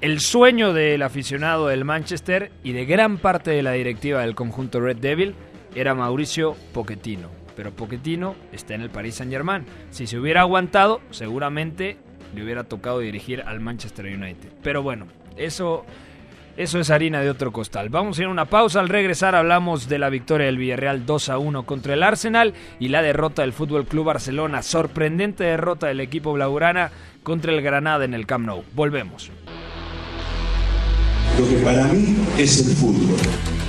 [0.00, 4.80] el sueño del aficionado del Manchester y de gran parte de la directiva del conjunto
[4.80, 5.34] Red Devil
[5.74, 7.41] era Mauricio Pochettino.
[7.56, 9.64] Pero Pochettino está en el Paris Saint-Germain.
[9.90, 11.96] Si se hubiera aguantado, seguramente
[12.34, 14.50] le hubiera tocado dirigir al Manchester United.
[14.62, 15.84] Pero bueno, eso
[16.56, 17.88] eso es harina de otro costal.
[17.88, 18.80] Vamos a ir a una pausa.
[18.80, 22.88] Al regresar hablamos de la victoria del Villarreal 2 a 1 contra el Arsenal y
[22.88, 24.62] la derrota del Fútbol Club Barcelona.
[24.62, 26.90] Sorprendente derrota del equipo blaugrana
[27.22, 28.64] contra el Granada en el Camp Nou.
[28.74, 29.30] Volvemos.
[31.38, 33.51] Lo que para mí es el fútbol.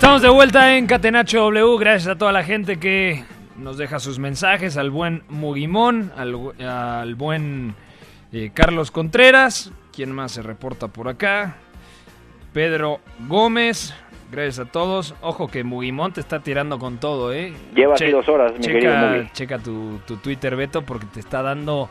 [0.00, 1.76] Estamos de vuelta en Catenacho W.
[1.78, 3.22] Gracias a toda la gente que
[3.58, 4.78] nos deja sus mensajes.
[4.78, 6.34] Al buen Mugimón, al,
[6.66, 7.74] al buen
[8.32, 9.70] eh, Carlos Contreras.
[9.94, 11.56] ¿Quién más se reporta por acá?
[12.54, 13.94] Pedro Gómez.
[14.32, 15.14] Gracias a todos.
[15.20, 17.52] Ojo que Mugimont te está tirando con todo, ¿eh?
[17.74, 19.30] Lleva así dos horas, mi querido checa, Mugi.
[19.34, 21.90] checa tu, tu Twitter, Beto, porque te está dando,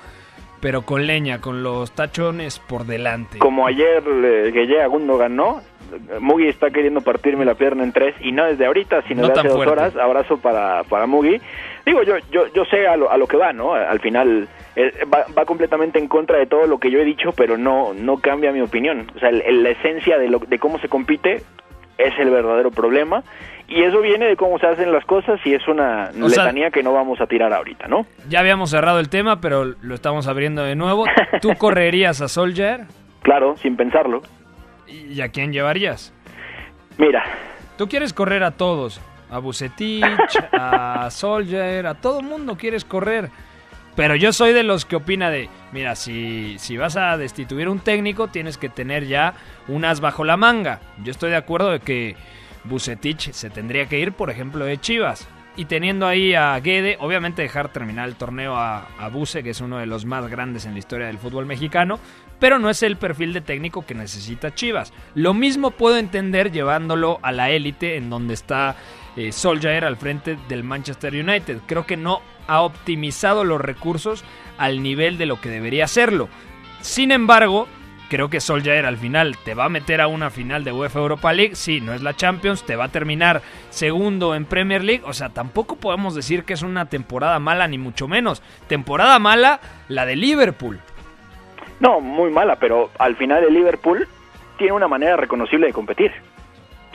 [0.60, 3.38] pero con leña, con los tachones por delante.
[3.38, 5.62] Como ayer eh, que llega Gundogan, ¿no?
[6.19, 9.34] Mugi está queriendo partirme la pierna en tres y no desde ahorita, sino No de
[9.34, 9.71] tan hace dos fuerte.
[9.73, 9.95] horas.
[9.97, 11.39] Abrazo para, para Mugi.
[11.86, 13.73] Digo, yo, yo, yo sé a lo, a lo que va, ¿no?
[13.73, 17.32] Al final eh, va, va completamente en contra de todo lo que yo he dicho,
[17.36, 19.12] pero no, no cambia mi opinión.
[19.15, 21.41] O sea, el- el- la esencia de, lo, de cómo se compite
[21.97, 23.23] es el verdadero problema.
[23.67, 26.71] Y eso viene de cómo se hacen las cosas y es una O sea- letanía
[26.71, 28.06] que no vamos a tirar ahorita, ¿no?
[28.28, 31.06] Ya habíamos cerrado el tema, pero lo estamos abriendo de nuevo.
[31.41, 32.82] ¿Tú correrías a Soldier?
[33.21, 34.21] Claro, sin pensarlo.
[34.89, 36.13] ¿Y a quién llevarías?
[36.97, 37.23] Mira,
[37.80, 38.99] Tú quieres correr a todos.
[39.32, 40.04] A Bucetich,
[40.52, 43.30] a Soldier, a todo mundo quieres correr.
[43.95, 47.80] Pero yo soy de los que opina de, mira, si, si vas a destituir un
[47.80, 49.34] técnico, tienes que tener ya
[49.69, 50.82] un as bajo la manga.
[51.06, 52.17] Yo estoy de acuerdo de que
[52.65, 55.25] Bucetich se tendría que ir, por ejemplo, de Chivas.
[55.56, 59.62] Y teniendo ahí a Guede, obviamente dejar terminar el torneo a, a Buse, que es
[59.62, 61.97] uno de los más grandes en la historia del fútbol mexicano,
[62.39, 64.93] pero no es el perfil de técnico que necesita Chivas.
[65.15, 68.75] Lo mismo puedo entender llevándolo a la élite, en donde está
[69.15, 71.60] eh, Solskjaer al frente del Manchester United.
[71.67, 74.23] Creo que no ha optimizado los recursos
[74.58, 76.30] al nivel de lo que debería hacerlo.
[76.82, 77.67] Sin embargo,
[78.10, 81.34] creo que Solskjaer al final te va a meter a una final de UEFA Europa
[81.34, 81.56] League.
[81.56, 85.04] Sí, no es la Champions, te va a terminar segundo en Premier League.
[85.06, 88.41] O sea, tampoco podemos decir que es una temporada mala, ni mucho menos.
[88.67, 90.80] Temporada mala, la de Liverpool.
[91.80, 94.08] No, muy mala, pero al final el Liverpool
[94.58, 96.12] tiene una manera reconocible de competir.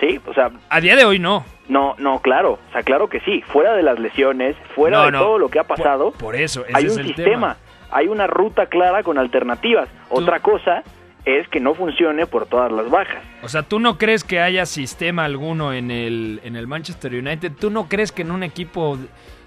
[0.01, 1.45] Sí, o sea, A día de hoy no.
[1.69, 3.43] no, no, claro, o sea, claro que sí.
[3.53, 5.19] Fuera de las lesiones, fuera No, de no.
[5.21, 7.57] todo lo que ha pasado, Por, por eso, ese hay es un el sistema, tema.
[7.91, 9.89] hay una ruta clara con alternativas.
[10.09, 10.83] Tú- Otra cosa
[11.25, 13.23] es que no funcione por todas las bajas.
[13.43, 17.53] O sea, ¿tú no crees que haya sistema alguno en el, en el Manchester United?
[17.59, 18.99] ¿Tú no crees que en un equipo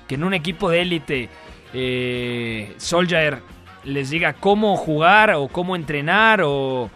[0.08, 1.30] que en un equipo de élite
[1.73, 3.39] eh, Solskjaer
[3.88, 6.89] les diga cómo jugar o cómo entrenar o,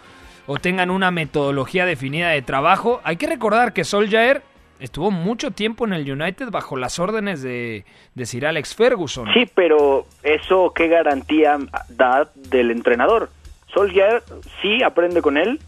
[0.62, 3.00] tengan una metodología definida de trabajo?
[3.06, 4.42] Hay que recordar que Solskjaer
[4.82, 9.30] estuvo mucho tiempo en el United bajo las órdenes de, de Sir Alex Ferguson.
[9.34, 13.30] Sí, pero eso qué garantía da del entrenador.
[13.74, 14.24] Solskjaer
[14.62, 15.62] sí aprende con él,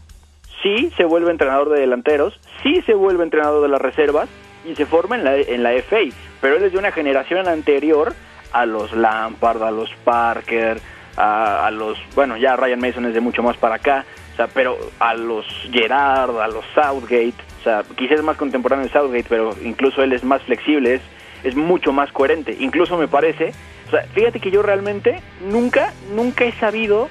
[0.62, 4.28] sí se vuelve entrenador de delanteros, sí se vuelve entrenador de las reservas
[4.66, 6.00] y se forma en la, en la FA,
[6.42, 8.12] pero él es de una generación anterior
[8.52, 10.80] a los Lampard, a los Parker,
[11.16, 14.48] a, a los, bueno, ya Ryan Mason es de mucho más para acá, o sea,
[14.48, 19.54] pero a los Gerard, a los Southgate, o sea, quizás más contemporáneo de Southgate, pero
[19.62, 21.02] incluso él es más flexible, es,
[21.44, 23.52] es mucho más coherente, incluso me parece,
[23.86, 27.08] o sea, fíjate que yo realmente nunca, nunca he sabido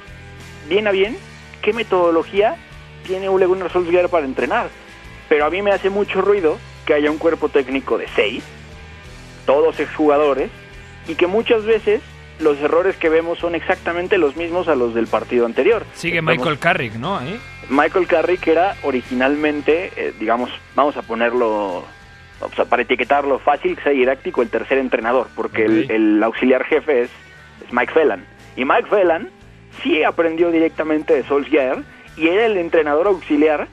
[0.68, 1.18] bien a bien
[1.62, 2.56] qué metodología
[3.06, 4.70] tiene Ole Gunnar Solskjaer para entrenar.
[5.30, 8.44] Pero a mí me hace mucho ruido que haya un cuerpo técnico de seis,
[9.46, 10.50] todos exjugadores,
[11.08, 12.02] y que muchas veces
[12.44, 15.86] los errores que vemos son exactamente los mismos a los del partido anterior.
[15.94, 17.18] Sigue Estamos- Michael Carrick, ¿no?
[17.18, 17.40] Ahí.
[17.70, 21.78] Michael Carrick era originalmente, eh, digamos, vamos a ponerlo,
[22.42, 27.04] o sea, para etiquetarlo fácil, que sea didáctico, el tercer entrenador, porque el, auxiliar jefe
[27.04, 27.10] es,
[27.66, 28.26] es Mike Phelan.
[28.58, 29.30] Y Mike Phelan
[29.82, 31.80] sí aprendió directamente de Solskjaer
[32.18, 33.68] y era el entrenador auxiliar,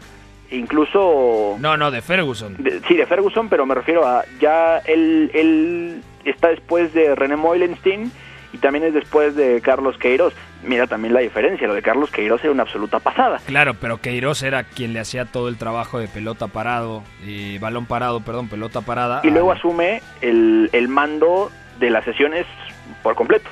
[0.50, 1.56] incluso...
[1.58, 2.56] No, no, de Ferguson.
[2.58, 7.36] de- sí, de Ferguson, pero me refiero a ya él, él está después de René
[7.36, 8.12] Moilenstein
[8.52, 10.34] y también es después de Carlos Queiroz.
[10.62, 13.40] Mira también la diferencia, lo de Carlos Queiroz era una absoluta pasada.
[13.46, 17.86] Claro, pero Queiroz era quien le hacía todo el trabajo de pelota parado, eh, balón
[17.86, 19.20] parado, perdón, pelota parada.
[19.24, 22.46] y luego asume el, el mando de las sesiones
[23.02, 23.48] por completo.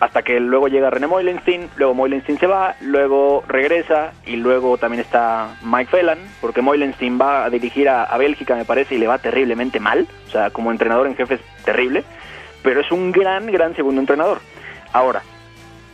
[0.00, 5.00] Hasta que luego llega René Moilenstein, luego Moilenstein se va, luego regresa y luego también
[5.00, 9.08] está Mike Phelan, porque Moilenstein va a dirigir a, a Bélgica, me parece, y le
[9.08, 10.06] va terriblemente mal.
[10.28, 12.04] O sea, como entrenador en jefe es terrible,
[12.68, 14.40] pero es un gran, gran segundo entrenador.
[14.92, 15.22] Ahora,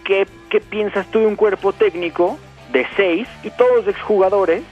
[0.03, 2.37] ¿qué, qué piensas tú de un cuerpo técnico
[2.73, 4.65] de seis y todos exjugadores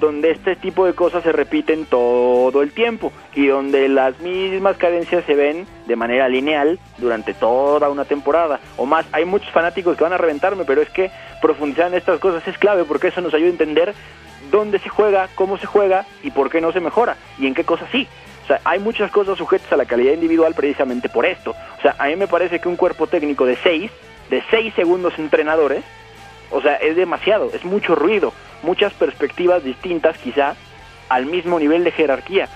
[0.00, 5.24] donde este tipo de cosas se repiten todo el tiempo y donde las mismas cadencias
[5.26, 9.06] se ven de manera lineal durante toda una temporada o más.
[9.12, 12.58] Hay muchos fanáticos que van a reventarme, pero es que profundizar en estas cosas es
[12.58, 13.94] clave porque eso nos ayuda a entender
[14.50, 17.62] dónde se juega, cómo se juega y por qué no se mejora y en qué
[17.62, 18.08] cosas sí.
[18.44, 21.52] O sea, hay muchas cosas sujetas a la calidad individual precisamente por esto.
[21.78, 23.90] O sea, a mí me parece que un cuerpo técnico de seis,
[24.28, 25.82] de seis segundos entrenadores,
[26.50, 30.54] o sea, es demasiado, es mucho ruido, muchas perspectivas distintas quizá
[31.08, 32.48] al mismo nivel de jerarquía.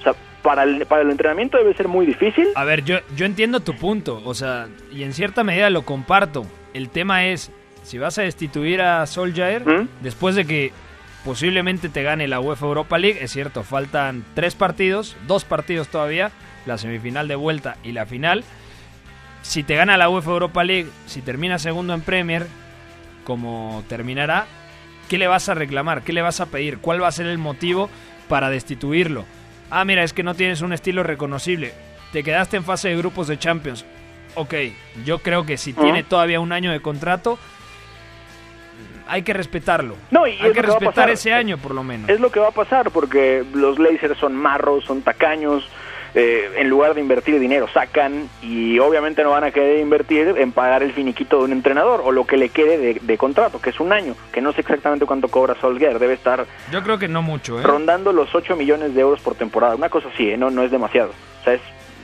[0.00, 2.48] O sea, para el, para el entrenamiento debe ser muy difícil.
[2.56, 6.44] A ver, yo, yo entiendo tu punto, o sea, y en cierta medida lo comparto.
[6.74, 7.52] El tema es,
[7.84, 9.88] si vas a destituir a Solskjaer, ¿Mm?
[10.02, 10.72] después de que
[11.26, 16.30] posiblemente te gane la UEFA Europa League, es cierto, faltan tres partidos, dos partidos todavía,
[16.66, 18.44] la semifinal de vuelta y la final.
[19.42, 22.46] Si te gana la UEFA Europa League, si termina segundo en Premier,
[23.24, 24.46] como terminará,
[25.08, 26.02] ¿qué le vas a reclamar?
[26.02, 26.78] ¿Qué le vas a pedir?
[26.78, 27.90] ¿Cuál va a ser el motivo
[28.28, 29.24] para destituirlo?
[29.68, 31.74] Ah, mira, es que no tienes un estilo reconocible.
[32.12, 33.84] Te quedaste en fase de grupos de Champions.
[34.36, 34.54] Ok,
[35.04, 37.36] yo creo que si tiene todavía un año de contrato,
[39.08, 39.94] hay que respetarlo.
[40.10, 42.08] No, y hay que respetar ese año por lo menos.
[42.08, 45.68] Es lo que va a pasar porque los Blazers son marros, son tacaños.
[46.18, 50.50] eh, en lugar de invertir dinero, sacan y obviamente no van a querer invertir en
[50.50, 53.68] pagar el finiquito de un entrenador o lo que le quede de, de contrato, que
[53.68, 57.06] es un año, que no sé exactamente cuánto cobra Solskjaer, debe estar Yo creo que
[57.06, 57.62] no mucho, ¿eh?
[57.62, 60.38] rondando los 8 millones de euros por temporada, una cosa así, ¿eh?
[60.38, 61.10] no, no es demasiado.
[61.42, 61.60] O sea, es...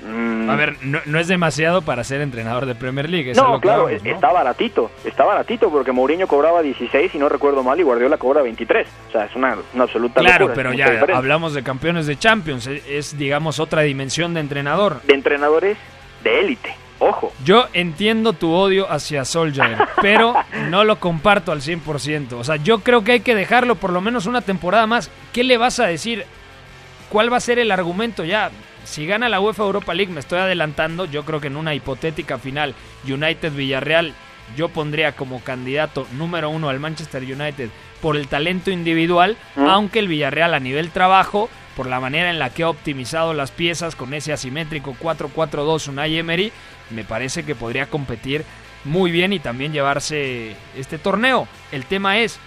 [0.06, 3.30] mm, A ver, no, no es demasiado para ser entrenador de Premier League.
[3.30, 4.10] es no, que claro, vamos, es- ¿no?
[4.10, 8.42] está baratito, está baratito porque Mourinho cobraba 16 y no recuerdo mal y Guardiola cobra
[8.42, 8.86] 23.
[9.08, 11.16] O sea, es una, una absoluta Claro, locura, pero ya diferencia.
[11.16, 12.66] hablamos de campeones de Champions.
[12.66, 15.00] Es, es, digamos, otra dimensión de entrenador.
[15.02, 15.78] de entrenadores
[16.24, 16.74] de élite.
[17.04, 20.34] Ojo, Yo entiendo tu odio hacia Solskjaer, pero
[20.70, 22.34] no lo comparto al 100%.
[22.34, 25.10] O sea, yo creo que hay que dejarlo por lo menos una temporada más.
[25.32, 26.24] ¿Qué le vas a decir?
[27.08, 28.50] ¿Cuál va a ser el argumento ya?
[28.84, 32.38] Si gana la UEFA Europa League, me estoy adelantando, yo creo que en una hipotética
[32.38, 32.74] final
[33.06, 34.12] United-Villarreal,
[34.56, 40.08] yo pondría como candidato número uno al Manchester United por el talento individual, aunque el
[40.08, 44.12] Villarreal a nivel trabajo, por la manera en la que ha optimizado las piezas con
[44.12, 46.52] ese asimétrico 4-4-2 Unai Emery,
[46.90, 48.44] me parece que podría competir
[48.84, 51.46] muy bien y también llevarse este torneo.
[51.70, 52.38] El tema es,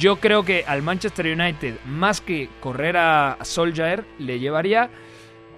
[0.00, 4.90] yo creo que al Manchester United, más que correr a Solskjaer, le llevaría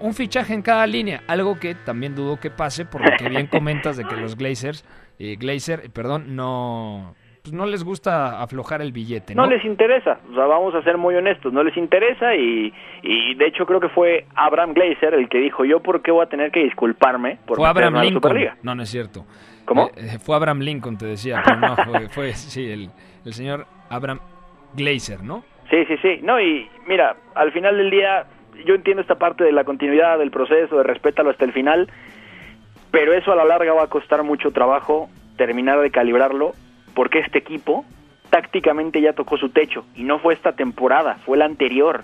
[0.00, 3.46] un fichaje en cada línea, algo que también dudo que pase, por lo que bien
[3.50, 4.84] comentas de que los Glazers,
[5.18, 9.42] eh, Glazer, perdón, no, pues no les gusta aflojar el billete, ¿no?
[9.42, 10.18] no les interesa.
[10.30, 13.80] O sea, vamos a ser muy honestos, no les interesa y, y de hecho creo
[13.80, 17.38] que fue Abraham Glazer el que dijo, yo por qué voy a tener que disculparme
[17.46, 18.22] por fue Abraham Lincoln.
[18.22, 18.56] Superliga.
[18.62, 19.24] No, no es cierto.
[19.64, 19.86] ¿Cómo?
[19.88, 22.90] Eh, eh, fue Abraham Lincoln, te decía, pero no, fue, fue sí, el,
[23.24, 24.20] el señor Abraham
[24.74, 25.42] Glazer, ¿no?
[25.70, 26.20] Sí, sí, sí.
[26.22, 28.26] No, y mira, al final del día
[28.64, 31.88] yo entiendo esta parte de la continuidad del proceso, de respétalo hasta el final,
[32.90, 36.52] pero eso a la larga va a costar mucho trabajo terminar de calibrarlo,
[36.94, 37.84] porque este equipo
[38.30, 42.02] tácticamente ya tocó su techo, y no fue esta temporada, fue la anterior,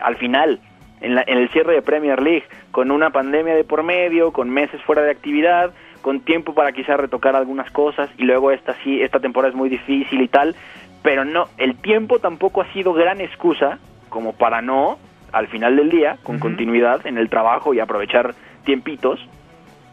[0.00, 0.60] al final,
[1.00, 4.50] en, la- en el cierre de Premier League, con una pandemia de por medio, con
[4.50, 9.02] meses fuera de actividad, con tiempo para quizás retocar algunas cosas, y luego esta sí,
[9.02, 10.56] esta temporada es muy difícil y tal,
[11.02, 14.98] pero no, el tiempo tampoco ha sido gran excusa como para no,
[15.32, 19.20] al final del día, con continuidad en el trabajo y aprovechar tiempitos,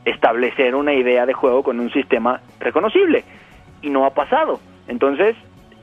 [0.06, 3.23] establecer una idea de juego con un sistema reconocible.
[3.82, 4.60] Y no ha pasado.
[4.88, 5.36] Entonces,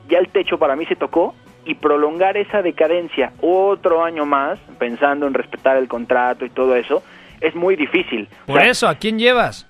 [0.09, 5.27] ya el techo para mí se tocó y prolongar esa decadencia otro año más, pensando
[5.27, 7.03] en respetar el contrato y todo eso,
[7.41, 8.27] es muy difícil.
[8.43, 9.67] O Por sea, eso, ¿a quién llevas?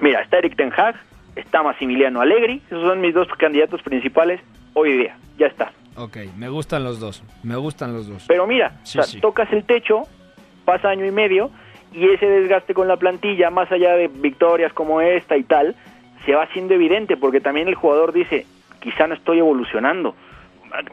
[0.00, 0.96] Mira, está Eric Ten Hag,
[1.36, 4.40] está Massimiliano Allegri, esos son mis dos candidatos principales
[4.74, 5.72] hoy día, ya está.
[5.96, 8.24] Ok, me gustan los dos, me gustan los dos.
[8.28, 9.20] Pero mira, Sí, o sea, sí.
[9.20, 10.02] tocas el techo,
[10.64, 11.50] pasa año y medio,
[11.92, 15.74] y ese desgaste con la plantilla, más allá de victorias como esta y tal,
[16.26, 18.46] se va haciendo evidente, porque también el jugador dice,
[18.80, 20.14] quizá no estoy evolucionando.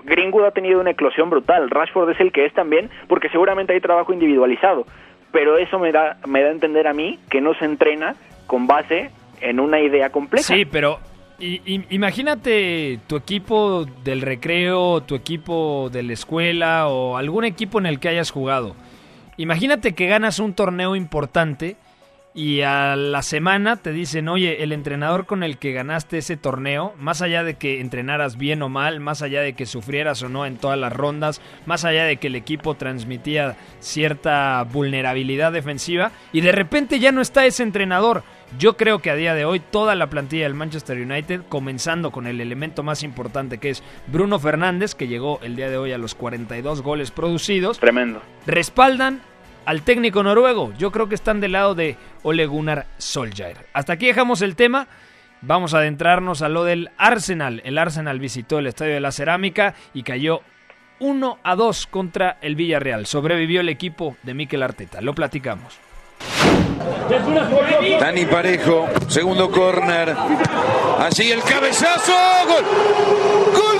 [0.05, 3.81] Greenwood ha tenido una eclosión brutal, Rashford es el que es también, porque seguramente hay
[3.81, 4.85] trabajo individualizado,
[5.31, 8.15] pero eso me da, me da a entender a mí que no se entrena
[8.47, 9.09] con base
[9.41, 10.45] en una idea compleja.
[10.53, 10.99] Sí, pero
[11.39, 17.85] i- imagínate tu equipo del recreo, tu equipo de la escuela o algún equipo en
[17.85, 18.75] el que hayas jugado.
[19.37, 21.75] Imagínate que ganas un torneo importante
[22.35, 26.93] y a la semana te dicen, oye, el entrenador con el que ganaste ese torneo,
[26.97, 30.45] más allá de que entrenaras bien o mal, más allá de que sufrieras o no
[30.45, 36.41] en todas las rondas, más allá de que el equipo transmitía cierta vulnerabilidad defensiva, y
[36.41, 38.23] de repente ya no está ese entrenador.
[38.57, 42.27] Yo creo que a día de hoy toda la plantilla del Manchester United, comenzando con
[42.27, 45.97] el elemento más importante que es Bruno Fernández, que llegó el día de hoy a
[45.97, 48.21] los 42 goles producidos, Tremendo.
[48.45, 49.21] respaldan
[49.65, 50.73] al técnico noruego.
[50.77, 53.67] Yo creo que están del lado de Ole Gunnar Solskjaer.
[53.73, 54.87] Hasta aquí dejamos el tema.
[55.41, 57.61] Vamos a adentrarnos a lo del Arsenal.
[57.65, 60.41] El Arsenal visitó el Estadio de la Cerámica y cayó
[60.99, 63.05] 1 a 2 contra el Villarreal.
[63.05, 65.01] Sobrevivió el equipo de Mikel Arteta.
[65.01, 65.77] Lo platicamos.
[67.99, 70.15] Dani Parejo, segundo corner.
[70.99, 72.13] Allí el cabezazo.
[72.47, 73.79] Gol,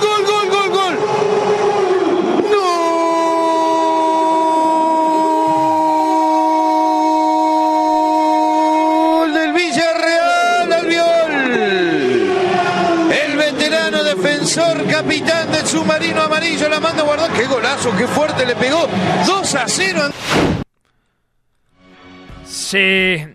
[14.90, 17.32] capitán del submarino amarillo, la manda a guardar.
[17.32, 17.94] ¡Qué golazo!
[17.96, 18.88] ¡Qué fuerte le pegó!
[19.26, 20.10] 2 a 0.
[22.46, 23.33] Se,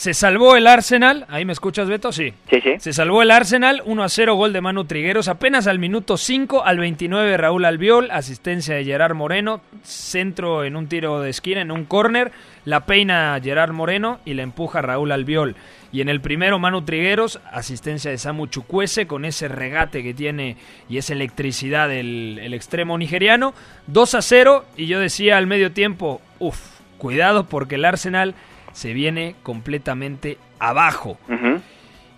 [0.00, 1.26] se salvó el Arsenal.
[1.28, 2.10] ¿Ahí me escuchas, Beto?
[2.10, 2.32] Sí.
[2.48, 2.76] Sí, sí.
[2.78, 3.82] Se salvó el Arsenal.
[3.84, 5.28] 1 a 0, gol de Manu Trigueros.
[5.28, 8.10] Apenas al minuto 5, al 29, Raúl Albiol.
[8.10, 9.60] Asistencia de Gerard Moreno.
[9.82, 12.32] Centro en un tiro de esquina, en un córner.
[12.64, 15.54] La peina Gerard Moreno y la empuja Raúl Albiol.
[15.92, 20.56] Y en el primero, Manu Trigueros, asistencia de Samu Chukwese con ese regate que tiene
[20.88, 23.52] y esa electricidad del el extremo nigeriano.
[23.88, 24.64] 2 a 0.
[24.78, 26.58] Y yo decía al medio tiempo, uff,
[26.96, 28.34] cuidado porque el Arsenal
[28.72, 31.18] se viene completamente abajo.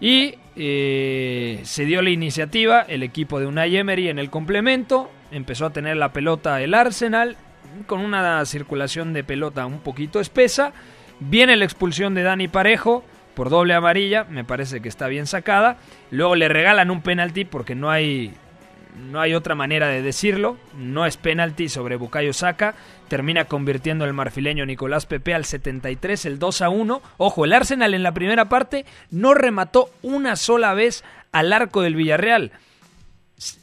[0.00, 5.66] Y eh, se dio la iniciativa, el equipo de Unai Emery en el complemento, empezó
[5.66, 7.36] a tener la pelota el Arsenal,
[7.86, 10.72] con una circulación de pelota un poquito espesa.
[11.20, 15.78] Viene la expulsión de Dani Parejo por doble amarilla, me parece que está bien sacada.
[16.10, 18.34] Luego le regalan un penalti porque no hay,
[18.96, 20.58] no hay otra manera de decirlo.
[20.76, 22.74] No es penalti sobre Bukayo Saka.
[23.08, 27.02] Termina convirtiendo el marfileño Nicolás Pepe al 73, el 2 a 1.
[27.16, 31.96] Ojo, el Arsenal en la primera parte no remató una sola vez al arco del
[31.96, 32.52] Villarreal.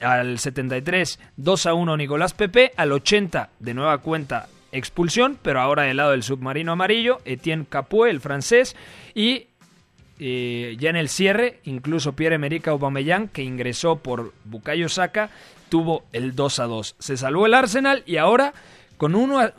[0.01, 2.71] Al 73, 2 a 1 Nicolás Pepe.
[2.75, 8.09] Al 80, de nueva cuenta, expulsión, pero ahora del lado del submarino amarillo, Etienne Capoue,
[8.09, 8.75] el francés.
[9.13, 9.48] Y
[10.19, 15.29] eh, ya en el cierre, incluso Pierre-Emerick Aubameyang, que ingresó por Bukayo Saka,
[15.69, 16.95] tuvo el 2 a 2.
[16.99, 18.53] Se salvó el Arsenal y ahora,
[18.97, 19.15] con,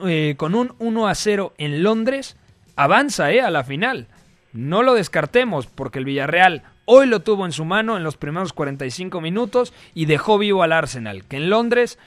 [0.07, 2.37] eh, un 1 a 0 en Londres,
[2.77, 4.09] avanza eh, a la final.
[4.53, 8.53] No lo descartemos, porque el Villarreal hoy lo tuvo en su mano en los primeros
[8.53, 11.99] 45 minutos y dejó vivo al Arsenal, que en Londres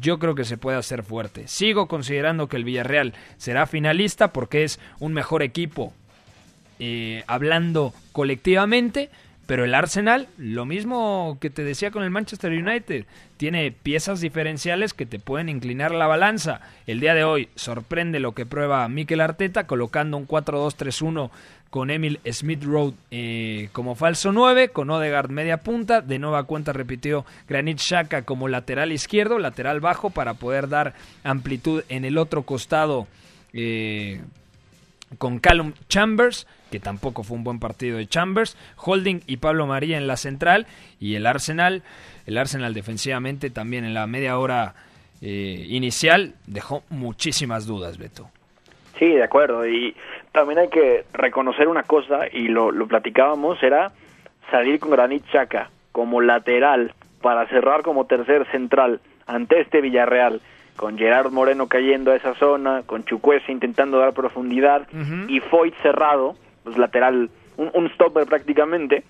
[0.00, 1.46] yo creo que se puede hacer fuerte.
[1.48, 5.92] Sigo considerando que el Villarreal será finalista porque es un mejor equipo
[6.84, 9.08] eh, hablando colectivamente,
[9.46, 13.04] pero el Arsenal, lo mismo que te decía con el Manchester United,
[13.36, 16.60] tiene piezas diferenciales que te pueden inclinar la balanza.
[16.88, 21.30] El día de hoy sorprende lo que prueba Mikel Arteta colocando un 4-2-3-1
[21.70, 26.72] con Emil Smith Road eh, como falso 9, con Odegaard media punta, de nueva cuenta
[26.72, 32.42] repitió Granit Xhaka como lateral izquierdo, lateral bajo para poder dar amplitud en el otro
[32.42, 33.06] costado
[33.52, 34.20] eh,
[35.18, 39.98] con Callum Chambers, que tampoco fue un buen partido de Chambers, Holding y Pablo María
[39.98, 40.66] en la central
[40.98, 41.82] y el Arsenal,
[42.26, 44.74] el Arsenal defensivamente también en la media hora
[45.20, 48.28] eh, inicial dejó muchísimas dudas, Beto.
[48.98, 49.66] Sí, de acuerdo.
[49.66, 49.94] Y
[50.32, 53.92] también hay que reconocer una cosa, y lo, lo platicábamos, era
[54.50, 60.40] salir con Granit Xhaka como lateral para cerrar como tercer central ante este Villarreal,
[60.76, 64.88] con Gerard Moreno cayendo a esa zona, con Chukwese intentando dar profundidad
[65.28, 66.34] y Foyt cerrado,
[66.64, 69.04] pues lateral, un, stopper prácticamente.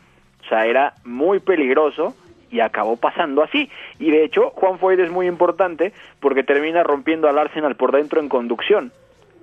[0.45, 2.15] O sea, era muy peligroso
[2.51, 3.71] y acabó pasando así.
[3.99, 8.21] Y de hecho, Juan Foyt es muy importante porque termina rompiendo al Arsenal por dentro
[8.21, 8.93] en conducción.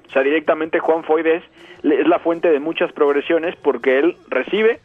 [0.07, 1.43] O sea, directamente Juan Foyt es,
[1.83, 4.79] es la fuente de muchas progresiones porque él recibe,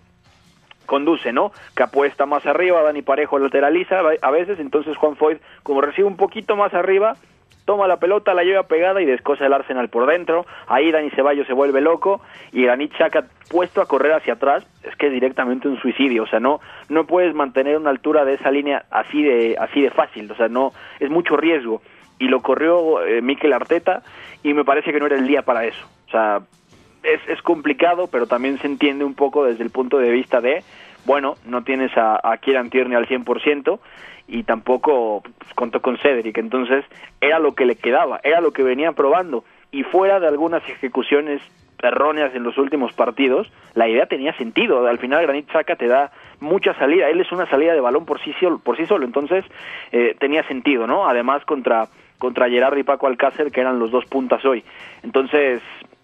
[0.87, 1.53] conduce, ¿no?
[1.75, 6.17] Capo está más arriba, Dani Parejo lateraliza a veces, entonces Juan Foyt, como recibe un
[6.17, 7.17] poquito más arriba,
[7.65, 10.47] toma la pelota, la lleva pegada y descosa el Arsenal por dentro.
[10.67, 12.21] Ahí Dani Ceballos se vuelve loco
[12.53, 16.27] y Granit Xhaka puesto a correr hacia atrás, es que es directamente un suicidio, o
[16.27, 20.31] sea, no no puedes mantener una altura de esa línea así de así de fácil,
[20.31, 21.83] o sea, no es mucho riesgo
[22.19, 24.03] y lo corrió eh, Mikel Arteta
[24.43, 25.87] y me parece que no era el día para eso.
[26.07, 26.41] O sea,
[27.03, 30.63] es, es complicado, pero también se entiende un poco desde el punto de vista de,
[31.05, 33.79] bueno, no tienes a, a Kieran Tierney al 100%
[34.27, 36.85] y tampoco pues, contó con Cedric, entonces
[37.21, 41.43] era lo que le quedaba, era lo que venían probando y fuera de algunas ejecuciones
[41.83, 46.13] erróneas en los últimos partidos, la idea tenía sentido, al final Granit Xhaka te da
[46.41, 49.45] mucha salida, él es una salida de balón por sí solo, por sí solo entonces
[49.93, 51.07] eh, tenía sentido, ¿no?
[51.07, 54.65] Además contra contra Gerard y Paco Alcácer, que eran los dos puntas hoy.
[55.03, 55.61] Entonces,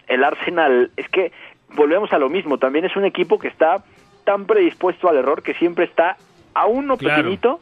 [0.07, 1.33] el Arsenal, es que
[1.75, 3.83] volvemos a lo mismo, también es un equipo que está
[4.25, 6.17] tan predispuesto al error que siempre está
[6.53, 7.23] a uno Claro.
[7.23, 7.61] pequeñito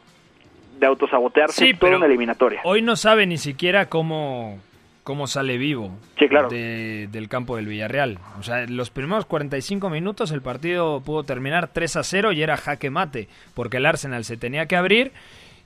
[0.79, 2.61] de autosabotearse Sí, toda pero una eliminatoria.
[2.63, 4.59] Hoy no sabe ni siquiera cómo,
[5.03, 6.49] cómo sale vivo Sí, claro.
[6.49, 8.19] de- del campo del Villarreal.
[8.39, 12.41] O sea, en los primeros 45 minutos el partido pudo terminar 3 a 0 y
[12.41, 15.11] era jaque mate, porque el Arsenal se tenía que abrir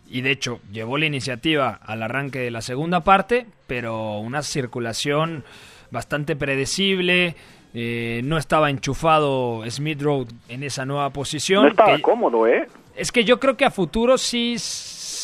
[0.10, 5.44] y de hecho llevó la iniciativa al arranque de la segunda parte, pero una circulación
[5.92, 7.36] bastante predecible.
[7.76, 11.64] eh, no estaba enchufado Smith Road en esa nueva posición.
[11.64, 12.68] No estaba que- cómodo, ¿eh?
[12.96, 14.60] es que yo creo que a futuro sí,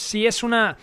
[0.09, 0.75] sí es una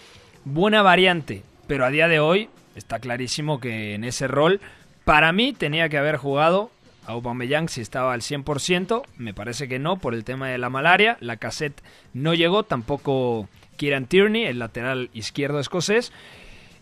[0.44, 4.60] buena variante, pero a día de hoy está clarísimo que en ese rol,
[5.04, 6.70] para mí tenía que haber jugado
[7.06, 10.70] a Aubameyang si estaba al 100%, me parece que no por el tema de la
[10.70, 11.82] malaria, la cassette
[12.14, 16.12] no llegó, tampoco Kieran Tierney, el lateral izquierdo escocés.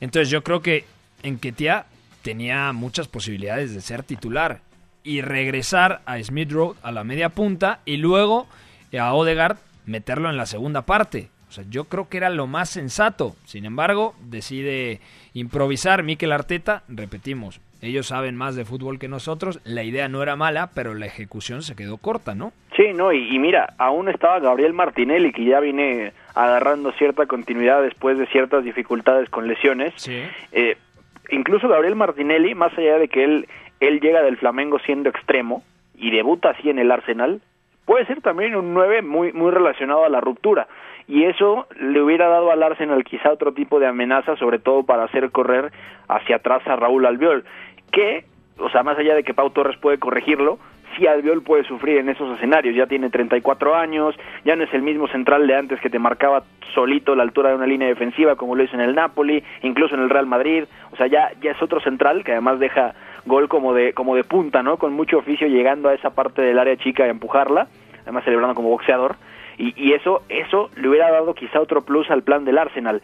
[0.00, 0.84] Entonces yo creo que
[1.22, 1.86] Enquetia
[2.20, 4.60] tenía muchas posibilidades de ser titular
[5.02, 8.46] y regresar a Smith Road a la media punta y luego
[8.98, 11.30] a Odegaard meterlo en la segunda parte.
[11.54, 13.36] O sea, yo creo que era lo más sensato.
[13.44, 14.98] Sin embargo, decide
[15.34, 16.82] improvisar Mikel Arteta.
[16.88, 19.60] Repetimos, ellos saben más de fútbol que nosotros.
[19.62, 22.52] La idea no era mala, pero la ejecución se quedó corta, ¿no?
[22.74, 28.18] Sí, no, y, mira, aún estaba Gabriel Martinelli, que ya viene agarrando cierta continuidad después
[28.18, 29.94] de ciertas dificultades con lesiones.
[29.94, 30.24] Sí.
[30.50, 30.76] Eh,
[31.30, 33.46] incluso Gabriel Martinelli, más allá de que él,
[33.78, 35.62] él llega del Flamengo siendo extremo
[35.96, 37.40] y debuta así en el Arsenal,
[37.84, 40.66] puede ser también un 9 muy, muy relacionado a la ruptura.
[41.06, 45.04] Y eso le hubiera dado al Arsenal quizá otro tipo de amenaza, sobre todo para
[45.04, 45.70] hacer correr
[46.08, 47.44] hacia atrás a Raúl Albiol,
[47.92, 48.24] que,
[48.58, 50.58] o sea, más allá de que Pau Torres puede corregirlo,
[50.96, 54.82] sí Albiol puede sufrir en esos escenarios, ya tiene 34 años, ya no es el
[54.82, 56.44] mismo central de antes que te marcaba
[56.74, 60.02] solito la altura de una línea defensiva como lo hizo en el Napoli, incluso en
[60.02, 62.94] el Real Madrid, o sea, ya, ya es otro central que además deja
[63.26, 64.76] gol como de, como de punta, ¿no?
[64.76, 67.68] Con mucho oficio llegando a esa parte del área chica y empujarla,
[68.02, 69.16] además celebrando como boxeador,
[69.58, 73.02] y, y eso, eso le hubiera dado quizá otro plus al plan del Arsenal,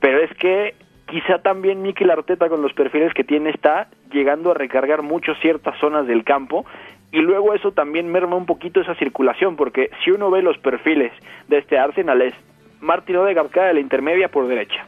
[0.00, 0.74] pero es que
[1.08, 5.76] quizá también Mikel Arteta con los perfiles que tiene está llegando a recargar mucho ciertas
[5.78, 6.64] zonas del campo.
[7.10, 11.10] Y luego eso también merma un poquito esa circulación porque si uno ve los perfiles
[11.48, 12.34] de este Arsenal es
[12.80, 14.86] Martin Odegaard cae de la intermedia por derecha.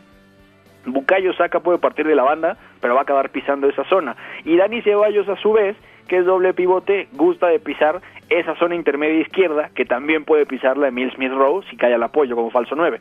[0.84, 4.16] Bucayo Saca puede partir de la banda pero va a acabar pisando esa zona.
[4.44, 5.76] Y Dani Ceballos a su vez
[6.08, 10.88] que es doble pivote gusta de pisar esa zona intermedia izquierda que también puede pisarla
[10.88, 13.00] Emil Smith Rowe si cae al apoyo como falso 9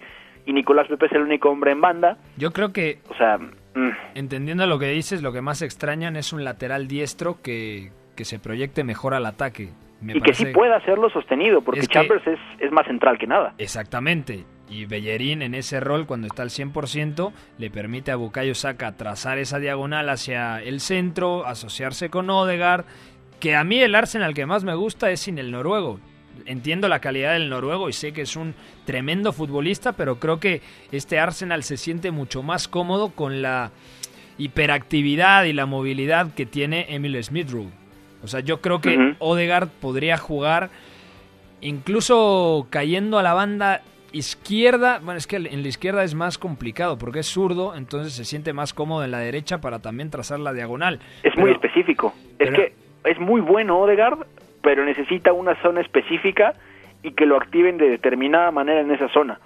[0.50, 2.18] y Nicolás Pepe es el único hombre en banda.
[2.38, 3.90] Yo creo que, o sea, mm.
[4.16, 8.40] entendiendo lo que dices, lo que más extrañan es un lateral diestro que, que se
[8.40, 9.70] proyecte mejor al ataque.
[10.02, 13.54] y que sí pueda hacerlo sostenido, porque Chambers es, es, más central que nada.
[13.60, 14.46] Exactamente.
[14.70, 19.38] Y Bellerín en ese rol, cuando está al 100%, le permite a Bukayo Saka trazar
[19.38, 22.86] esa diagonal hacia el centro, asociarse con Odegaard.
[23.40, 26.00] Que a mí el Arsenal que más me gusta es sin el noruego
[26.46, 28.54] entiendo la calidad del noruego y sé que es un
[28.86, 30.62] tremendo futbolista, pero creo que
[30.92, 33.72] este Arsenal se siente mucho más cómodo con la
[34.38, 37.50] hiperactividad y la movilidad que tiene Emil Smith
[38.24, 40.70] O sea, yo creo que Odegaard podría jugar
[41.62, 43.82] incluso cayendo a la banda
[44.12, 48.26] izquierda, bueno, es que en la izquierda es más complicado porque es zurdo, entonces se
[48.26, 51.00] siente más cómodo en la derecha para también trazar la diagonal.
[51.22, 52.16] Es muy específico.
[52.40, 54.20] es que es muy bueno Odegaard,
[54.62, 56.53] pero necesita una zona específica
[57.01, 59.39] y que lo activen de determinada manera en esa zona.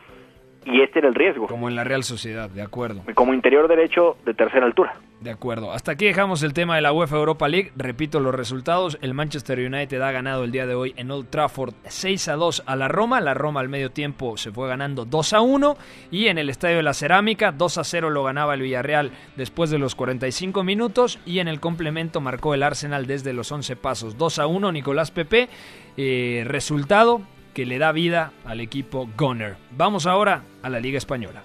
[0.66, 1.48] Y este era el riesgo.
[1.48, 3.02] Como en la Real Sociedad, de acuerdo.
[3.16, 4.96] Como interior derecho de tercera altura.
[5.24, 5.72] De acuerdo.
[5.72, 7.72] Hasta aquí dejamos el tema de la UEFA Europa League.
[7.78, 8.98] Repito los resultados.
[9.02, 12.64] El Manchester United ha ganado el día de hoy en Old Trafford 6 a 2
[12.66, 13.22] a la Roma.
[13.22, 15.78] La Roma al medio tiempo se fue ganando 2 a 1.
[16.12, 19.70] Y en el Estadio de la Cerámica 2 a 0 lo ganaba el Villarreal después
[19.70, 21.20] de los 45 minutos.
[21.26, 24.18] Y en el complemento marcó el Arsenal desde los 11 pasos.
[24.18, 25.48] 2 a 1 Nicolás Pepe.
[25.96, 27.22] Eh, resultado
[27.54, 29.56] que le da vida al equipo Gunner.
[29.72, 31.44] Vamos ahora a la Liga Española.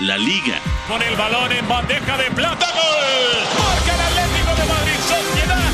[0.00, 0.58] La Liga.
[0.88, 3.62] Con el balón en bandeja de plata, gol.
[3.62, 5.70] Marca el Atlético de Madrid, sociedad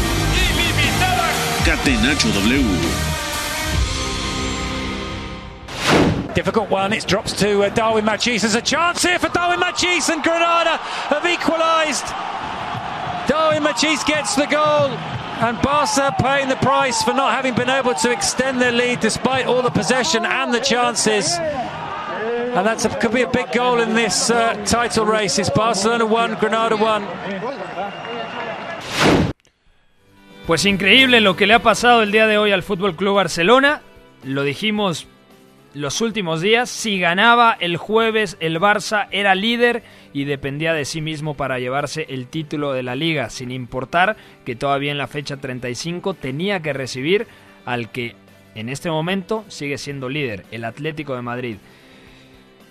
[0.52, 1.30] ilimitada.
[1.64, 3.08] Catenacho W.
[6.34, 6.92] Difficult one.
[6.92, 8.42] It drops to uh, Darwin Machis.
[8.42, 10.76] There's a chance here for Darwin Machis, and Granada
[11.10, 12.06] have equalised.
[13.28, 15.17] Darwin Machis gets the goal.
[15.40, 19.46] And Barca paying the price for not having been able to extend their lead despite
[19.46, 21.38] all the possession and the chances.
[21.38, 25.38] And that could be a big goal in this uh, title race.
[25.38, 27.06] It's Barcelona 1, Granada 1.
[30.46, 33.82] Pues increíble lo que le ha pasado el día de hoy al Fútbol Club Barcelona.
[34.24, 35.06] Lo dijimos
[35.78, 36.68] los últimos días.
[36.68, 42.06] Si ganaba el jueves, el Barça era líder y dependía de sí mismo para llevarse
[42.08, 46.72] el título de la liga, sin importar que todavía en la fecha 35 tenía que
[46.72, 47.28] recibir
[47.64, 48.16] al que
[48.56, 51.56] en este momento sigue siendo líder, el Atlético de Madrid.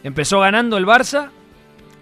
[0.03, 1.29] Empezó ganando el Barça,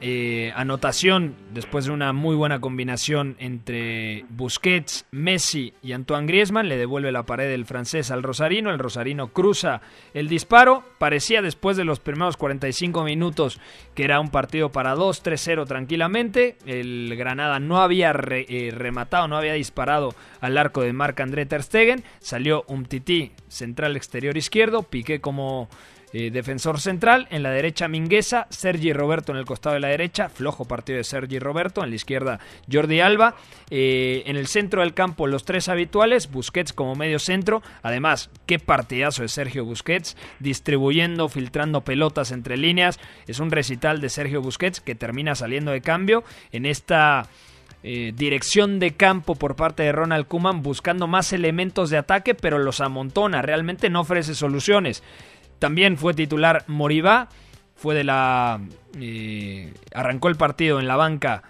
[0.02, 6.68] eh, anotación después de una muy buena combinación entre Busquets, Messi y Antoine Griezmann.
[6.68, 8.72] Le devuelve la pared del francés al Rosarino.
[8.72, 9.82] El Rosarino cruza
[10.14, 10.84] el disparo.
[11.00, 13.60] Parecía después de los primeros 45 minutos
[13.94, 16.58] que era un partido para 2, 3-0 tranquilamente.
[16.66, 21.64] El Granada no había eh, rematado, no había disparado al arco de Marc André Ter
[21.64, 22.04] Stegen.
[22.20, 24.84] Salió un tití central exterior izquierdo.
[24.84, 25.70] Piqué como
[26.18, 27.28] eh, defensor central.
[27.30, 31.04] En la derecha Mingueza, Sergi Roberto en el costado de la derecha, flojo partido de
[31.04, 31.84] Sergi Roberto.
[31.84, 32.40] En la izquierda
[32.72, 33.36] Jordi Alba.
[33.70, 37.62] Eh, en el centro del campo los tres habituales, Busquets como medio centro.
[37.84, 42.98] Además, qué partidazo de Sergio Busquets, distribuyendo, filtrando pelotas entre líneas.
[43.28, 47.28] Es un recital de Sergio Busquets que termina saliendo de cambio en esta...
[47.88, 52.58] Eh, dirección de campo por parte de Ronald Kuman buscando más elementos de ataque, pero
[52.58, 55.04] los amontona, realmente no ofrece soluciones.
[55.60, 57.30] También fue titular Moribá,
[57.76, 58.62] fue de la...
[59.00, 61.44] Eh, arrancó el partido en la banca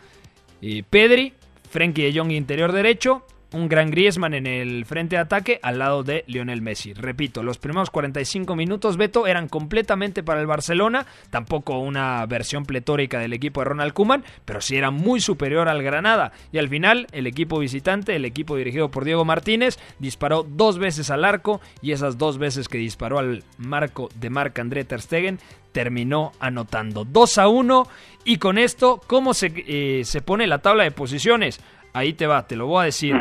[0.62, 1.34] eh, Pedri,
[1.70, 3.26] Frenkie de Jong interior derecho,
[3.56, 6.94] un gran Griezmann en el frente de ataque al lado de Lionel Messi.
[6.94, 13.20] Repito, los primeros 45 minutos, Beto, eran completamente para el Barcelona, tampoco una versión pletórica
[13.20, 16.34] del equipo de Ronald Koeman, pero sí era muy superior al Granada.
[16.52, 21.10] Y al final, el equipo visitante, el equipo dirigido por Diego Martínez, disparó dos veces
[21.10, 25.40] al arco y esas dos veces que disparó al marco de Marc André Ter Stegen
[25.76, 27.88] terminó anotando 2 a 1
[28.24, 31.60] y con esto, ¿cómo se, eh, se pone la tabla de posiciones?
[31.96, 33.16] Ahí te va, te lo voy a decir.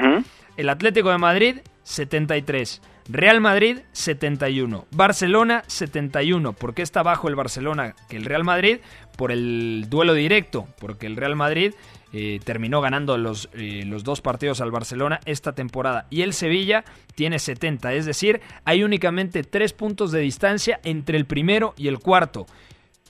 [0.56, 2.82] El Atlético de Madrid, 73.
[3.08, 4.86] Real Madrid, 71.
[4.90, 6.54] Barcelona, 71.
[6.54, 8.78] ¿Por qué está bajo el Barcelona que el Real Madrid?
[9.16, 10.66] Por el duelo directo.
[10.80, 11.72] Porque el Real Madrid
[12.12, 16.08] eh, terminó ganando los, eh, los dos partidos al Barcelona esta temporada.
[16.10, 17.92] Y el Sevilla tiene 70.
[17.92, 22.46] Es decir, hay únicamente tres puntos de distancia entre el primero y el cuarto.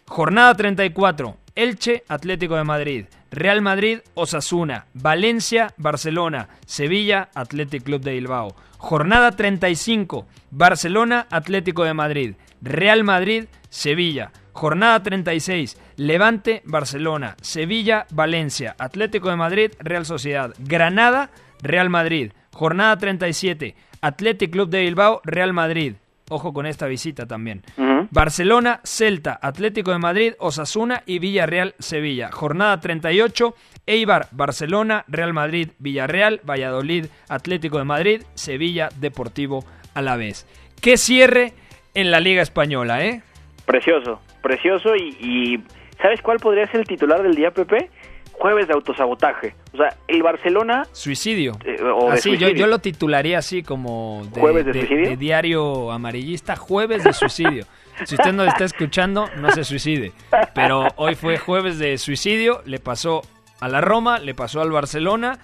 [0.06, 1.36] Jornada 34.
[1.54, 3.06] Elche, Atlético de Madrid.
[3.30, 4.86] Real Madrid, Osasuna.
[4.92, 6.48] Valencia, Barcelona.
[6.66, 8.54] Sevilla, Atlético Club de Bilbao.
[8.76, 10.26] Jornada 35.
[10.50, 12.34] Barcelona, Atlético de Madrid.
[12.60, 14.30] Real Madrid, Sevilla.
[14.52, 15.76] Jornada 36.
[15.96, 17.36] Levante, Barcelona.
[17.40, 18.76] Sevilla, Valencia.
[18.78, 20.54] Atlético de Madrid, Real Sociedad.
[20.58, 21.30] Granada,
[21.62, 22.32] Real Madrid.
[22.52, 23.74] Jornada 37.
[24.00, 25.94] Atlético Club de Bilbao, Real Madrid.
[26.30, 27.62] Ojo con esta visita también.
[28.10, 32.30] Barcelona, Celta, Atlético de Madrid, Osasuna y Villarreal, Sevilla.
[32.32, 33.54] Jornada 38,
[33.86, 39.64] Eibar, Barcelona, Real Madrid, Villarreal, Valladolid, Atlético de Madrid, Sevilla, Deportivo
[39.94, 40.46] a la vez.
[40.80, 41.52] Qué cierre
[41.94, 43.22] en la Liga Española, ¿eh?
[43.66, 45.64] Precioso, precioso y, y
[46.00, 47.90] ¿sabes cuál podría ser el titular del día, Pepe?
[48.38, 49.54] Jueves de autosabotaje.
[49.72, 50.86] O sea, el Barcelona...
[50.92, 51.52] Suicidio.
[51.64, 52.48] Eh, o de así, suicidio.
[52.50, 55.16] Yo, yo lo titularía así como de, ¿Jueves de suicidio?
[55.16, 57.64] diario amarillista, jueves de suicidio.
[58.04, 60.12] si usted no está escuchando, no se suicide.
[60.54, 63.22] Pero hoy fue jueves de suicidio, le pasó
[63.60, 65.38] a la Roma, le pasó al Barcelona.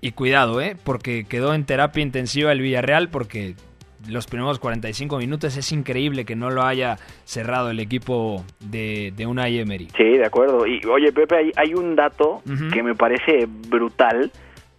[0.00, 0.76] Y cuidado, ¿eh?
[0.82, 3.54] Porque quedó en terapia intensiva el Villarreal porque
[4.08, 9.26] los primeros 45 minutos es increíble que no lo haya cerrado el equipo de, de
[9.26, 9.88] Unai Emery.
[9.96, 10.66] Sí, de acuerdo.
[10.66, 12.42] Y oye, Pepe, hay, hay un dato
[12.72, 14.30] que me parece brutal,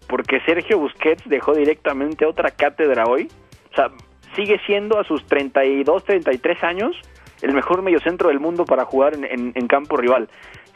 [0.08, 3.30] porque Sergio Busquets dejó directamente otra cátedra hoy.
[3.72, 3.88] O sea,
[4.36, 6.96] sigue siendo a sus 32, 33 años
[7.42, 10.30] el mejor mediocentro del mundo para jugar en, en- en campo rival.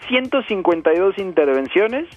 [0.07, 2.07] 152 intervenciones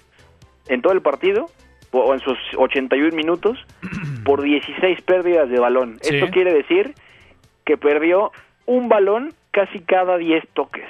[0.68, 1.46] en todo el partido,
[1.92, 3.58] o en sus 81 minutos,
[4.24, 5.98] por 16 pérdidas de balón.
[6.02, 6.16] Sí.
[6.16, 6.94] Esto quiere decir
[7.64, 8.32] que perdió
[8.66, 10.84] un balón casi cada 10 toques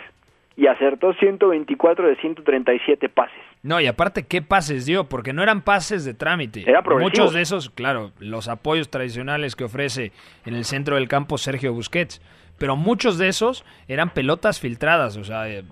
[0.56, 3.38] y acertó 124 de 137 pases.
[3.62, 5.04] No, y aparte, ¿qué pases dio?
[5.08, 6.64] Porque no eran pases de trámite.
[6.68, 6.82] Era.
[6.82, 10.12] Muchos de esos, claro, los apoyos tradicionales que ofrece
[10.46, 12.20] en el centro del campo Sergio Busquets.
[12.58, 15.16] Pero muchos de esos eran pelotas filtradas.
[15.16, 15.62] O sea, eh,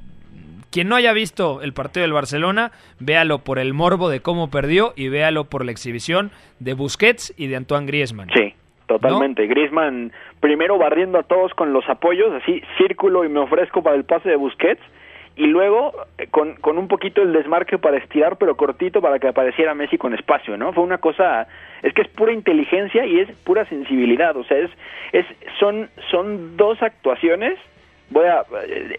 [0.77, 2.71] quien no haya visto el partido del Barcelona,
[3.01, 7.47] véalo por el morbo de cómo perdió y véalo por la exhibición de Busquets y
[7.47, 8.29] de Antoine Griezmann.
[8.37, 8.53] Sí,
[8.87, 9.47] totalmente.
[9.47, 14.05] Griezmann primero barriendo a todos con los apoyos, así círculo y me ofrezco para el
[14.05, 14.83] pase de Busquets
[15.35, 19.29] y luego eh, con, con un poquito el desmarque para estirar pero cortito para que
[19.29, 20.75] apareciera Messi con espacio, ¿no?
[20.75, 21.49] Fue una cosa,
[21.83, 24.71] es que es pura inteligencia y es pura sensibilidad, o sea, es,
[25.15, 25.25] es
[25.59, 27.59] son son dos actuaciones
[28.11, 28.45] voy a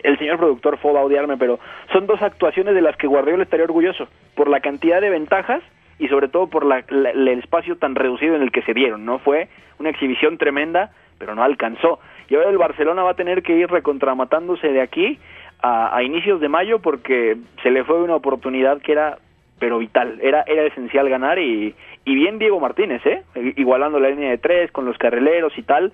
[0.03, 1.59] el señor productor Fo va a odiarme, pero
[1.93, 5.61] son dos actuaciones de las que Guardiola estaría orgulloso por la cantidad de ventajas
[5.99, 9.19] y sobre todo por la- el espacio tan reducido en el que se dieron, ¿no?
[9.19, 9.47] Fue
[9.79, 11.99] una exhibición tremenda, pero no alcanzó.
[12.29, 15.17] Y ahora el Barcelona va a tener que ir recontramatándose de aquí
[15.61, 19.17] a, a inicios de mayo porque se le fue una oportunidad que era
[19.59, 21.73] pero vital, era era esencial ganar y,
[22.05, 23.23] y bien Diego Martínez, ¿eh?
[23.55, 25.91] Igualando la línea de tres con los carrileros y tal.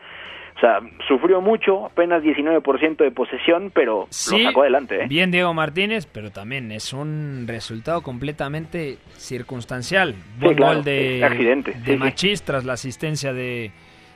[0.55, 5.07] O sea, sufrió mucho, apenas 19% de posesión, pero Sí, lo sacó adelante, ¿eh?
[5.07, 10.15] Bien Diego Martínez, pero también es un resultado completamente circunstancial.
[10.39, 11.97] Buen claro, gol de, accidente, de sí.
[11.97, 13.71] Machís tras la asistencia de,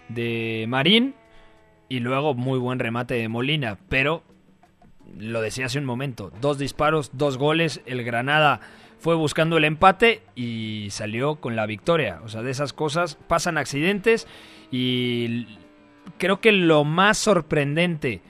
[0.10, 1.16] de Marín
[1.90, 4.24] y luego muy buen remate de Molina, pero
[5.18, 8.60] lo decía hace un momento, dos disparos, dos goles, el Granada
[9.00, 12.20] fue buscando el empate y salió con la victoria.
[12.24, 14.28] O sea, de esas cosas pasan accidentes
[14.72, 15.60] y
[16.18, 18.22] creo que lo más sorprendente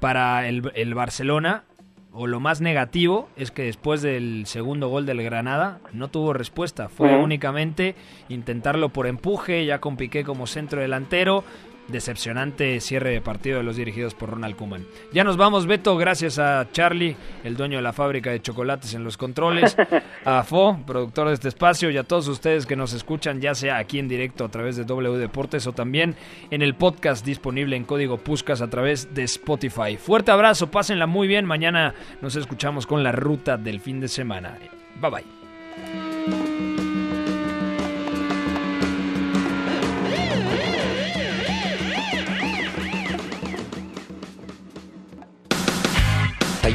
[0.00, 1.64] para el, el Barcelona,
[2.12, 6.88] o lo más negativo, es que después del segundo gol del Granada no tuvo respuesta.
[6.88, 7.94] Fue únicamente
[8.30, 11.44] intentarlo por empuje, ya con Piqué como centro delantero.
[11.88, 14.86] Decepcionante cierre de partido de los dirigidos por Ronald Koeman.
[15.12, 19.04] Ya nos vamos, Beto, gracias a Charlie, el dueño de la fábrica de chocolates en
[19.04, 19.76] los controles,
[20.24, 23.78] a Fo, productor de este espacio, y a todos ustedes que nos escuchan, ya sea
[23.78, 26.16] aquí en directo a través de W Deportes o también
[26.50, 29.96] en el podcast disponible en código Puscas a través de Spotify.
[29.96, 31.44] Fuerte abrazo, pásenla muy bien.
[31.44, 34.58] Mañana nos escuchamos con la ruta del fin de semana.
[35.00, 35.45] Bye bye.